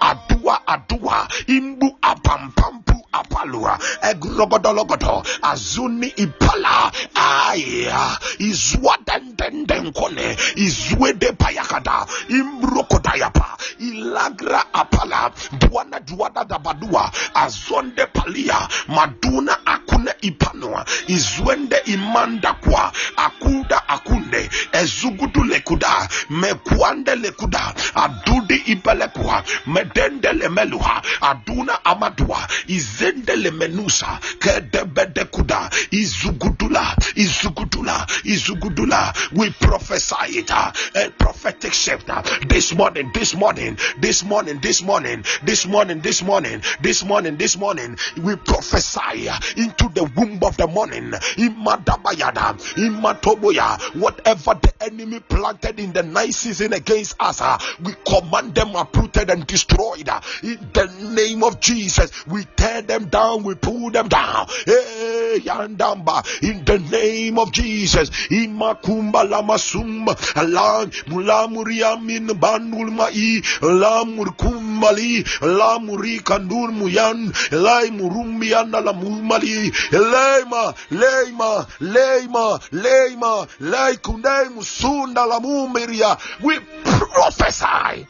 [0.00, 3.78] adua adua, imbu apampampu apalua,
[4.10, 18.68] egrogodologodo, azuni ipala, aya, izwadendendenkone, izwede payakada, imbrokodayapa, ilagra apala, duana duada dabadua, azonde palia,
[18.88, 19.56] maduna
[20.02, 31.02] Ipone Ipanoa, Izwende Imanda Kwa, Akuda Akunde, Ezugudu Lekuda, Mekwande Lekuda, Adudi Ibalekwa, Medende Lemeluha,
[31.20, 39.14] Aduna Amadua, Izende Lemenusa, Kedebede Kuda, Izugudula, Izugudula, Izugudula.
[39.32, 44.82] We prophesy it, uh, a prophetic shift uh, this morning, this morning, this morning, this
[44.82, 47.96] morning, this morning, this morning, this morning, this morning.
[48.22, 51.10] We prophesy uh, into the womb of the morning.
[51.36, 58.54] Imadabayada, Imatoboya, whatever the enemy planted in the night season against us, uh, we command
[58.54, 60.08] them uprooted and destroyed.
[60.08, 64.46] uh, in the name of Jesus, we tear them down, we pull them down.
[64.46, 76.70] Yandamba, in the name of Jesus, Imakumba Lamasum, Alan, Mulamuriamin Bandulmai, Lamur Kumbali, Lamuri Kandur
[76.70, 86.18] Muyan, Elai Murumbiana Lamumali, Elema, Leima, Leima, Leima, Laikunde Musunda Lamumeria.
[86.42, 88.06] We prophesy.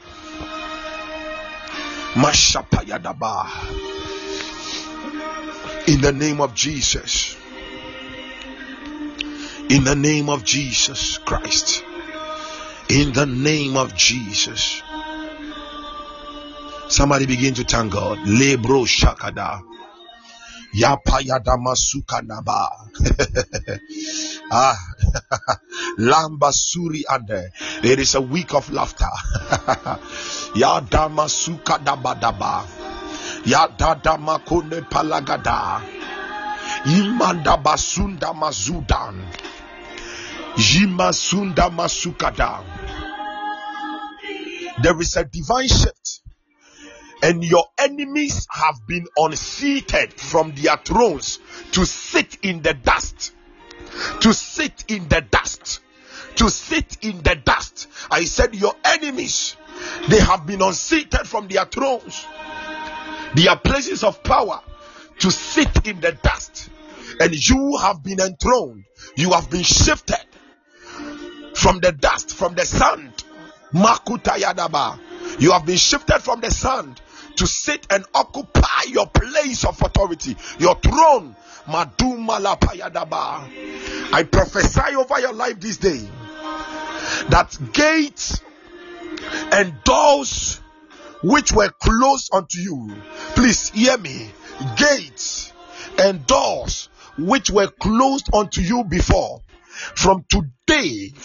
[2.14, 3.48] Mashapayadaba.
[5.88, 7.36] In the name of Jesus.
[9.68, 11.82] In the name of Jesus Christ.
[12.88, 14.82] In the name of Jesus.
[16.88, 18.18] Somebody begin to thank God.
[18.18, 19.71] Lebro shakada.
[20.74, 22.68] Yapayada masukanaba.
[24.50, 24.76] ah.
[25.98, 27.50] Lamba suri ande.
[27.82, 29.04] It is a week of laughter.
[30.56, 32.64] Yadama sukadabadaba.
[33.44, 35.82] Yadada makone palagada.
[36.86, 39.20] Imanda basunda mazudan.
[40.56, 42.64] Jimasunda masukada.
[44.82, 46.22] There is a divine shift,
[47.22, 51.38] and your enemies have been unseated from their thrones
[51.70, 53.32] to sit in the dust.
[54.22, 55.80] To sit in the dust.
[56.36, 57.86] To sit in the dust.
[58.10, 59.56] I said, Your enemies,
[60.08, 62.26] they have been unseated from their thrones,
[63.34, 64.60] their places of power,
[65.20, 66.70] to sit in the dust.
[67.20, 68.84] And you have been enthroned,
[69.16, 70.24] you have been shifted
[71.54, 73.24] from the dust, from the sand.
[73.72, 74.98] Makutayadaba.
[75.40, 77.00] You have been shifted from the sand
[77.36, 81.36] to sit and occupy your place of authority, your throne.
[81.66, 81.86] I
[84.30, 86.08] prophesy over your life this day
[87.28, 88.42] that gates
[89.52, 90.60] and doors
[91.22, 92.96] which were closed unto you,
[93.34, 94.28] please hear me.
[94.76, 95.52] Gates
[95.98, 99.42] and doors which were closed unto you before,
[99.94, 100.48] from today,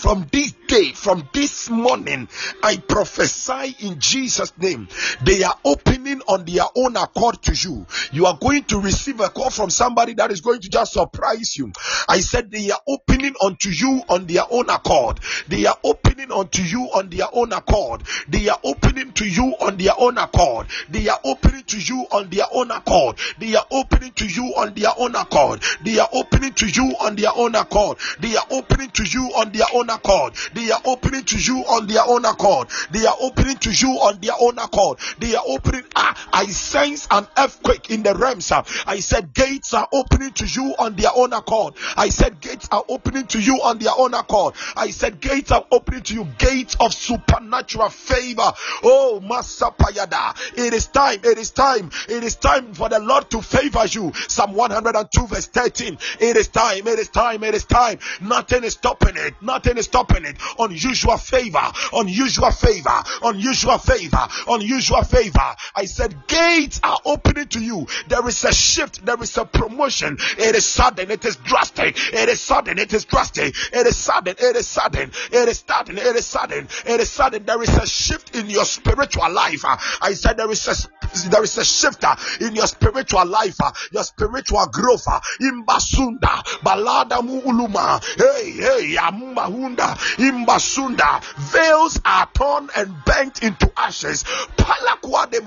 [0.08, 2.28] from this day, from this morning,
[2.64, 4.88] I prophesy in Jesus' name,
[5.24, 7.86] they are opening on their own accord to you.
[8.12, 11.56] You are going to receive a call from somebody that is going to just surprise
[11.58, 11.72] you.
[12.08, 15.20] I said they are opening unto you on their own accord.
[15.48, 18.04] They are opening unto you on their own accord.
[18.28, 20.68] They are opening to you on their own accord.
[20.90, 23.18] They are opening to you on their own accord.
[23.40, 25.62] They are opening to you on their own accord.
[25.84, 27.98] They are opening to you on their own accord.
[28.20, 30.34] They are opening to you on their own accord.
[30.54, 32.70] They are opening to you on their own accord.
[32.92, 35.00] They are opening to you on their own accord.
[35.20, 35.84] They are opening.
[35.96, 38.52] Ah, I sense an earthquake in the realms.
[38.52, 41.76] I said gates are opening to you on their own accord.
[41.96, 44.56] I said gates are opening to you on their own accord.
[44.76, 46.28] I said gates are opening to you.
[46.38, 48.52] Gates of supernatural favor.
[48.84, 50.36] Oh, Masapayada.
[50.58, 51.20] It is time.
[51.24, 51.90] It is time.
[52.08, 54.12] It is time for the Lord to favor you.
[54.28, 55.98] Psalm 102 verse 13.
[56.20, 56.88] It is time.
[56.88, 57.44] It is time.
[57.44, 58.00] It is time.
[58.22, 59.36] Nothing is stopping it.
[59.42, 60.38] Nothing is stopping it.
[60.60, 61.72] Unusual favor.
[61.94, 63.04] Unusual favor.
[63.24, 64.28] Unusual favor.
[64.48, 65.56] Unusual favor.
[65.76, 67.88] I said gates are opening to you.
[68.08, 69.06] There is a shift.
[69.06, 70.18] There is a promotion.
[70.38, 71.12] It is sudden.
[71.12, 71.98] It is drastic.
[72.14, 72.80] It is sudden.
[72.80, 73.56] It is drastic.
[73.74, 74.36] It is sudden.
[74.38, 75.12] It is sudden.
[75.32, 75.98] It is sudden.
[75.98, 76.68] It is sudden.
[76.86, 77.44] It is sudden.
[77.46, 79.64] There is a shift in your spiritual life.
[80.02, 82.04] I said there is a there is a shift
[82.42, 83.58] in your spiritual life,
[83.92, 85.06] your spiritual growth.
[85.42, 91.22] Imbasunda, balada muuluma, hey hey, amumahunda, imbasunda.
[91.52, 94.24] Veils are torn and bent into ashes.
[94.58, 95.38] Palakwa de.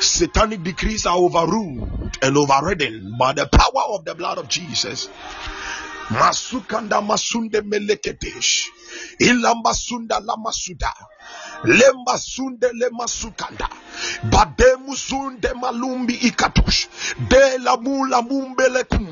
[0.00, 5.08] Satanic decrees are overruled and overridden by the power of the blood of Jesus.
[6.08, 8.68] Masukanda masunde meleketesh.
[9.20, 10.92] Ilambasunda lamasuda.
[11.64, 13.68] Lemba sunde lema sukanda.
[14.24, 16.86] Bademu sunde malumbi ikatush.
[17.28, 19.08] De la mula mumbele kum.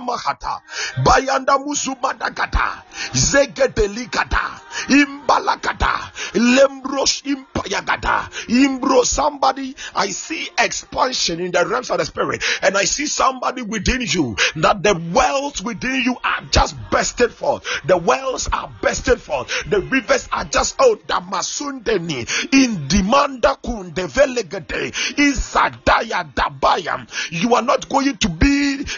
[0.00, 0.60] Mahata.
[1.04, 2.82] Bayanda musubadagata.
[3.12, 4.60] Zege delikata.
[4.88, 6.12] Imbalakata.
[6.34, 8.30] Lembros impayagata.
[8.48, 9.74] Imbro somebody.
[9.94, 12.42] I see expansion in the realms of the spirit.
[12.62, 17.64] And I see somebody within you that the wells within you are just bursted forth.
[17.86, 19.33] The wells are bursted forth.
[19.68, 21.06] The rivers are just out.
[21.06, 27.06] Damasundeni in demanda kundevelegede isadaya dabayam.
[27.30, 28.53] You are not going to be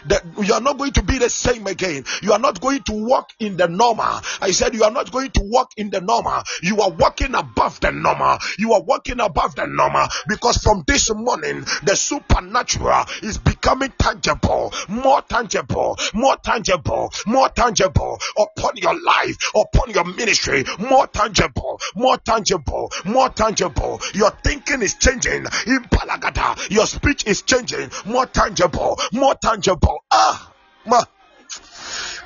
[0.07, 2.05] the you are not going to be the same again.
[2.23, 4.21] You are not going to walk in the normal.
[4.41, 6.43] I said you are not going to walk in the normal.
[6.63, 8.39] You are walking above the normal.
[8.59, 14.73] You are walking above the normal because from this morning the supernatural is becoming tangible,
[14.89, 22.17] more tangible, more tangible, more tangible upon your life, upon your ministry, more tangible, more
[22.19, 24.01] tangible, more tangible.
[24.15, 25.45] Your thinking is changing.
[25.67, 27.91] In Palagada, your speech is changing.
[28.05, 29.46] More tangible, more tangible.
[29.47, 30.53] Ah,
[30.87, 31.01] ma.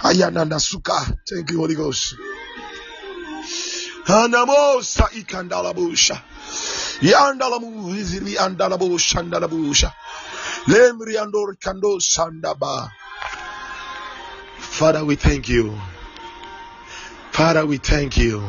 [0.03, 1.05] Ayananda suka.
[1.29, 2.17] Thank you, Holy Ghost.
[4.07, 6.17] Anamosa ikandalabusha.
[7.03, 9.93] Yandalamu izili andalabusha andalabusha.
[10.67, 12.91] Lemri andor kando sandaba.
[14.59, 15.79] Father, we thank you.
[17.33, 18.43] Father, we thank you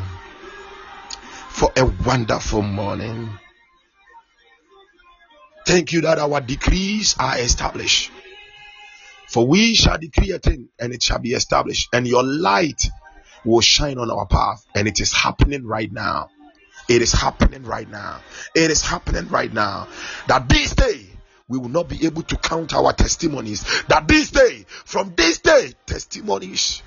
[1.50, 3.30] for a wonderful morning.
[5.66, 8.12] Thank you that our decrees are established.
[9.32, 12.84] For we shall decree a thing and it shall be established, and your light
[13.46, 16.30] will shine on our path, and it is happening right now.
[16.90, 18.20] It is happening right now.
[18.54, 19.88] It is happening right now.
[20.28, 21.06] That this day
[21.48, 23.64] we will not be able to count our testimonies.
[23.88, 26.82] That this day, from this day, testimonies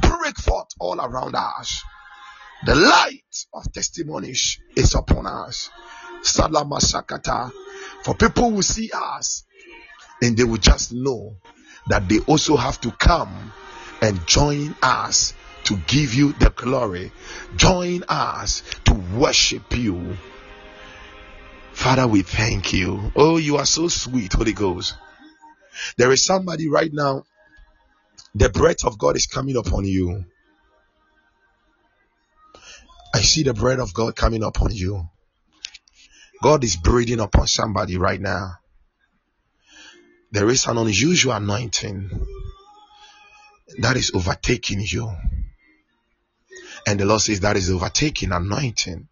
[0.00, 1.82] break forth all around us.
[2.66, 5.70] The light of testimonies is upon us.
[6.22, 7.50] Salama Sakata.
[8.04, 9.44] For people will see us
[10.22, 11.36] and they will just know
[11.88, 13.52] that they also have to come
[14.02, 17.12] and join us to give you the glory.
[17.56, 20.16] Join us to worship you.
[21.72, 23.12] Father, we thank you.
[23.16, 24.94] Oh, you are so sweet, Holy Ghost.
[25.96, 27.24] There is somebody right now,
[28.34, 30.24] the breath of God is coming upon you.
[33.14, 35.08] I see the breath of God coming upon you.
[36.42, 38.59] God is breathing upon somebody right now.
[40.32, 42.26] There is an unusual anointing
[43.78, 45.10] that is overtaking you.
[46.86, 49.08] And the Lord says that is overtaking anointing.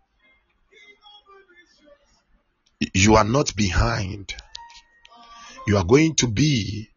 [2.94, 4.34] You are not behind.
[5.66, 6.88] You are going to be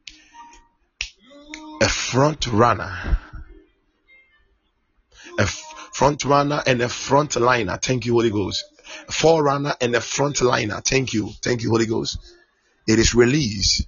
[1.82, 3.17] a front runner.
[5.39, 7.78] A front runner and a front liner.
[7.78, 8.63] Thank you, Holy Ghost.
[9.07, 10.80] A forerunner and a front liner.
[10.82, 11.32] Thank you.
[11.41, 12.17] Thank you, Holy Ghost.
[12.88, 13.88] It is released.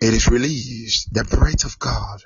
[0.00, 1.12] It is released.
[1.12, 2.22] The breath of God.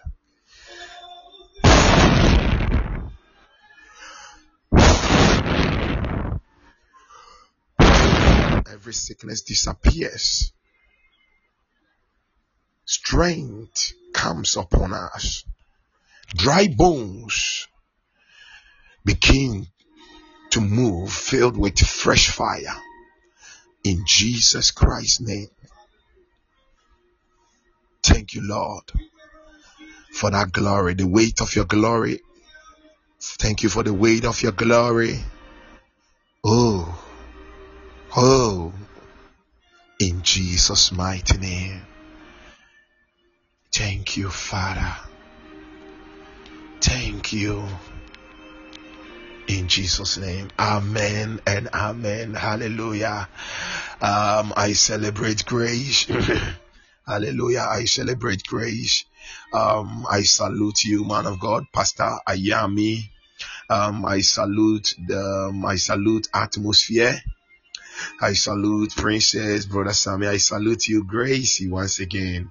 [8.71, 10.53] Every sickness disappears.
[12.85, 15.45] Strength comes upon us.
[16.35, 17.69] Dry bones
[19.05, 19.67] begin
[20.51, 22.77] to move filled with fresh fire.
[23.85, 25.49] In Jesus Christ's name.
[28.03, 28.85] Thank you, Lord,
[30.13, 32.21] for that glory, the weight of your glory.
[33.21, 35.21] Thank you for the weight of your glory.
[36.45, 37.03] Oh,
[38.17, 38.73] oh,
[40.01, 41.83] in Jesus' mighty name.
[43.73, 44.97] Thank you, Father.
[46.81, 47.65] Thank you.
[49.47, 50.49] In Jesus' name.
[50.59, 52.35] Amen and amen.
[52.35, 53.29] Hallelujah.
[54.01, 56.07] Um, I celebrate grace.
[57.07, 57.67] Hallelujah.
[57.69, 59.05] I celebrate grace.
[59.53, 63.05] Um, I salute you, man of God, Pastor Ayami.
[63.69, 67.21] Um, I salute the, um, I salute atmosphere.
[68.21, 70.27] I salute Princess, Brother Sammy.
[70.27, 72.51] I salute you, Gracie, once again.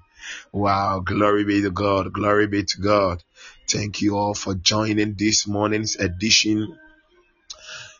[0.51, 0.99] Wow.
[0.99, 2.13] Glory be to God.
[2.13, 3.23] Glory be to God.
[3.69, 6.77] Thank you all for joining this morning's edition.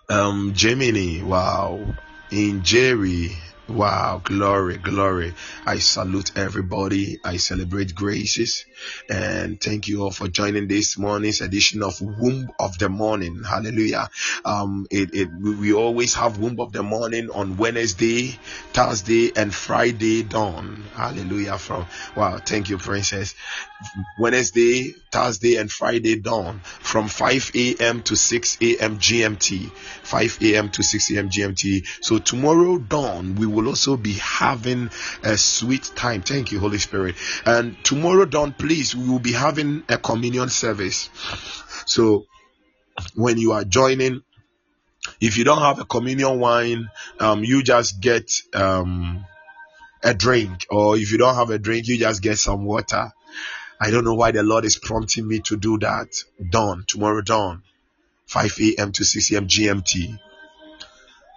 [0.09, 1.23] Um, Gemini.
[1.23, 1.95] Wow.
[2.31, 3.31] In Jerry.
[3.71, 5.33] Wow, glory, glory.
[5.65, 7.19] I salute everybody.
[7.23, 8.65] I celebrate graces
[9.09, 13.43] and thank you all for joining this morning's edition of Womb of the Morning.
[13.43, 14.09] Hallelujah.
[14.45, 18.35] Um, it, it, we always have Womb of the Morning on Wednesday,
[18.73, 20.83] Thursday, and Friday dawn.
[20.95, 21.57] Hallelujah.
[21.57, 23.35] From wow, thank you, Princess.
[24.19, 28.01] Wednesday, Thursday, and Friday dawn from 5 a.m.
[28.03, 28.97] to 6 a.m.
[28.99, 29.71] GMT.
[29.71, 30.69] 5 a.m.
[30.69, 31.29] to 6 a.m.
[31.29, 31.85] GMT.
[32.01, 34.89] So tomorrow dawn we will also be having
[35.23, 36.21] a sweet time.
[36.21, 37.15] Thank you, Holy Spirit.
[37.45, 41.09] And tomorrow dawn, please, we will be having a communion service.
[41.85, 42.25] So
[43.15, 44.21] when you are joining,
[45.19, 46.89] if you don't have a communion wine,
[47.19, 49.25] um, you just get um,
[50.03, 53.11] a drink, or if you don't have a drink, you just get some water.
[53.79, 56.23] I don't know why the Lord is prompting me to do that.
[56.51, 57.63] Dawn, tomorrow dawn,
[58.27, 58.91] 5 a.m.
[58.91, 59.47] to 6 a.m.
[59.47, 60.19] GMT.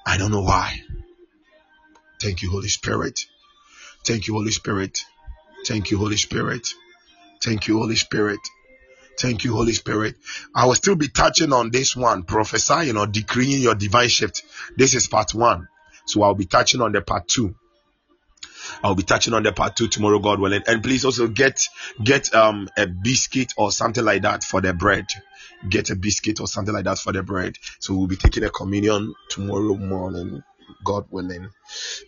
[0.06, 0.80] I don't know why.
[2.24, 3.20] Thank you, Holy Spirit.
[4.02, 4.98] Thank you, Holy Spirit.
[5.66, 6.72] Thank you, Holy Spirit.
[7.42, 8.40] Thank you, Holy Spirit.
[9.20, 10.14] Thank you, Holy Spirit.
[10.54, 14.42] I will still be touching on this one, prophesying or decreeing your divine shift.
[14.74, 15.68] This is part one.
[16.06, 17.56] So I'll be touching on the part two.
[18.82, 20.62] I'll be touching on the part two tomorrow, God willing.
[20.66, 21.68] And please also get
[22.02, 25.04] get um a biscuit or something like that for the bread.
[25.68, 27.58] Get a biscuit or something like that for the bread.
[27.80, 30.42] So we'll be taking a communion tomorrow morning.
[30.84, 31.50] God willing.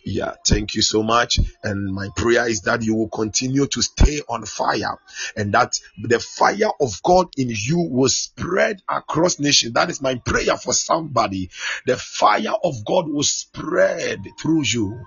[0.05, 1.39] Yeah, thank you so much.
[1.63, 4.99] And my prayer is that you will continue to stay on fire
[5.35, 9.73] and that the fire of God in you will spread across nations.
[9.73, 11.49] That is my prayer for somebody.
[11.85, 15.05] The fire of God will spread through you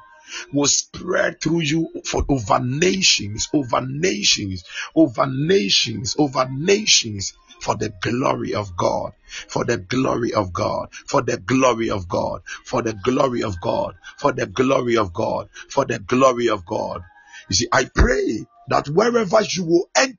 [0.52, 4.64] will spread through you for over nations, over nations,
[4.94, 9.12] over nations, over nations for the glory of God,
[9.48, 13.94] for the glory of God, for the glory of God, for the glory of God,
[14.16, 17.02] for the glory of God, for the glory of God.
[17.48, 20.16] You see, I pray that wherever you will enter,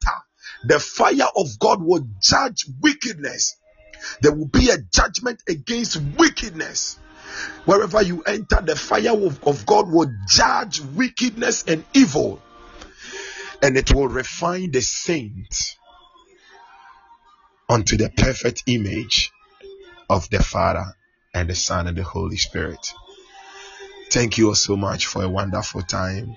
[0.65, 3.55] the fire of God will judge wickedness.
[4.21, 6.97] There will be a judgment against wickedness.
[7.65, 12.41] Wherever you enter, the fire of, of God will judge wickedness and evil,
[13.61, 15.77] and it will refine the saints
[17.69, 19.31] unto the perfect image
[20.09, 20.85] of the Father
[21.33, 22.93] and the Son and the Holy Spirit.
[24.11, 26.35] Thank you all so much for a wonderful time.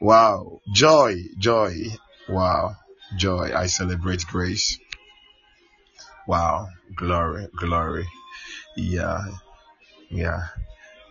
[0.00, 0.60] Wow.
[0.74, 1.74] Joy, joy.
[2.28, 2.74] Wow.
[3.16, 3.52] Joy.
[3.54, 4.78] I celebrate grace.
[6.26, 6.68] Wow.
[6.96, 8.06] Glory, glory.
[8.76, 9.24] Yeah.
[10.10, 10.48] Yeah.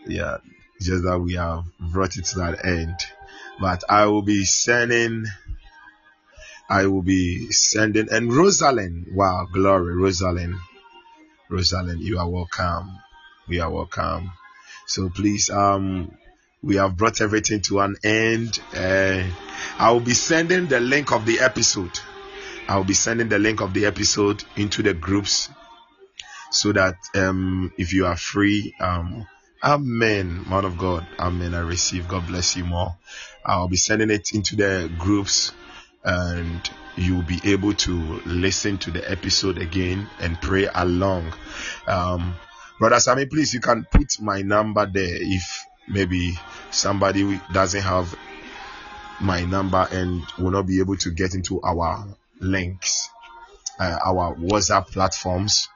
[0.07, 0.37] Yeah.
[0.81, 2.95] Just that we have brought it to that end.
[3.59, 5.25] But I will be sending
[6.69, 8.09] I will be sending.
[8.11, 10.55] And Rosalind, wow, glory, Rosalind.
[11.49, 12.99] Rosalind, you are welcome.
[13.47, 14.31] We are welcome.
[14.85, 16.11] So please, um,
[16.61, 18.59] we have brought everything to an end.
[18.75, 19.23] Uh,
[19.77, 21.99] I will be sending the link of the episode.
[22.67, 25.49] I will be sending the link of the episode into the groups
[26.49, 29.27] so that um, if you are free, um,
[29.63, 31.55] Amen, man of God, Amen.
[31.55, 32.07] I receive.
[32.07, 32.95] God bless you more.
[33.43, 35.51] I'll be sending it into the groups
[36.03, 41.33] and you'll be able to listen to the episode again and pray along.
[41.87, 42.35] Um,
[42.79, 46.37] Brother Sammy, please, you can put my number there if maybe
[46.69, 48.15] somebody doesn't have
[49.19, 52.05] my number and will not be able to get into our
[52.39, 53.09] links,
[53.79, 55.69] uh, our WhatsApp platforms,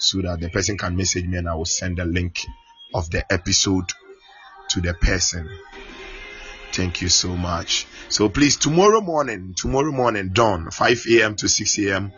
[0.00, 2.46] so that the person can message me and I will send the link
[2.94, 3.92] of the episode
[4.70, 5.48] to the person.
[6.72, 7.86] Thank you so much.
[8.08, 11.36] So please, tomorrow morning, tomorrow morning, dawn, 5 a.m.
[11.36, 12.12] to 6 a.m.,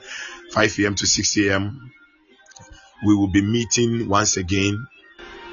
[0.52, 0.94] 5 a.m.
[0.94, 1.92] to 6 a.m.,
[3.04, 4.86] we will be meeting once again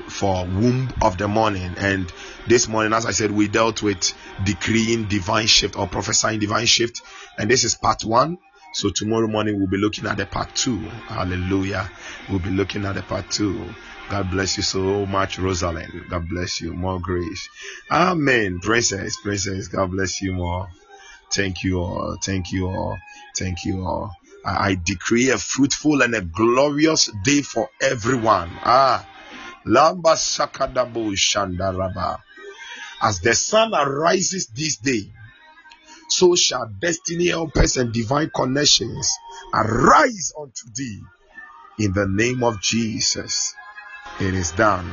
[0.08, 2.12] for womb of the morning and
[2.48, 4.14] this morning as i said we dealt with
[4.44, 7.02] decreeing divine shift or prophesying divine shift
[7.38, 8.38] and this is part one
[8.72, 10.78] so tomorrow morning we'll be looking at the part two.
[11.08, 11.90] Hallelujah.
[12.30, 13.74] We'll be looking at the part two.
[14.10, 15.92] God bless you so much rosalind.
[16.10, 16.74] God bless you.
[16.74, 17.50] More grace.
[17.92, 18.60] Amen.
[18.60, 20.68] Princess princess god bless you more.
[21.32, 22.18] Thank you all.
[22.24, 22.98] Thank you all.
[23.38, 24.12] Thank you all.
[24.46, 28.50] I decree a fruitful and a glorious day for everyone.
[28.64, 29.06] Ah,
[29.66, 32.20] Lamba Sakadabo Shandaraba.
[33.02, 35.12] As the sun arises this day,
[36.10, 39.14] so shall destiny helpers and divine connections
[39.54, 41.02] arise unto thee.
[41.80, 43.54] In the name of Jesus,
[44.20, 44.92] it is done.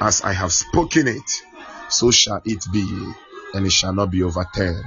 [0.00, 1.30] As I have spoken it,
[1.88, 3.12] so shall it be,
[3.54, 4.84] and it shall not be overturned.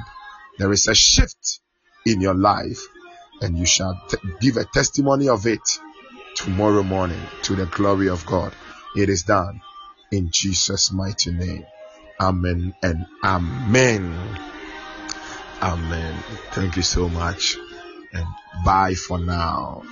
[0.58, 1.60] There is a shift
[2.06, 2.82] in your life
[3.41, 5.62] and you shall t- give a testimony of it
[6.36, 8.54] tomorrow morning to the glory of God.
[8.95, 9.62] It is done
[10.12, 11.66] in Jesus' mighty name.
[12.20, 14.57] Amen and amen.
[15.62, 16.24] Amen.
[16.51, 17.58] Thank you so much.
[18.14, 18.26] And
[18.64, 19.84] bye for now.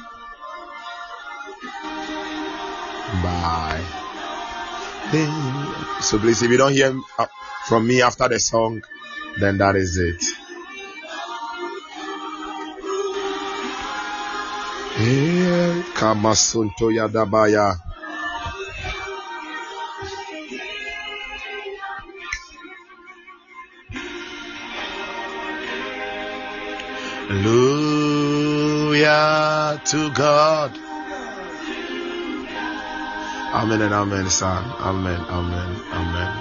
[3.24, 3.84] Bye.
[6.02, 7.28] So please, if you don't hear uh,
[7.68, 8.84] from me after the song,
[9.40, 10.24] then that is it.
[15.96, 17.85] Kamasunto Yadabaya.
[27.36, 28.96] Hallelujah
[29.84, 30.72] to God.
[33.54, 34.64] Amen and amen, son.
[34.80, 36.32] Amen, amen, amen.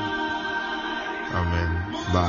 [1.34, 1.70] Amen.
[2.12, 2.20] Bye.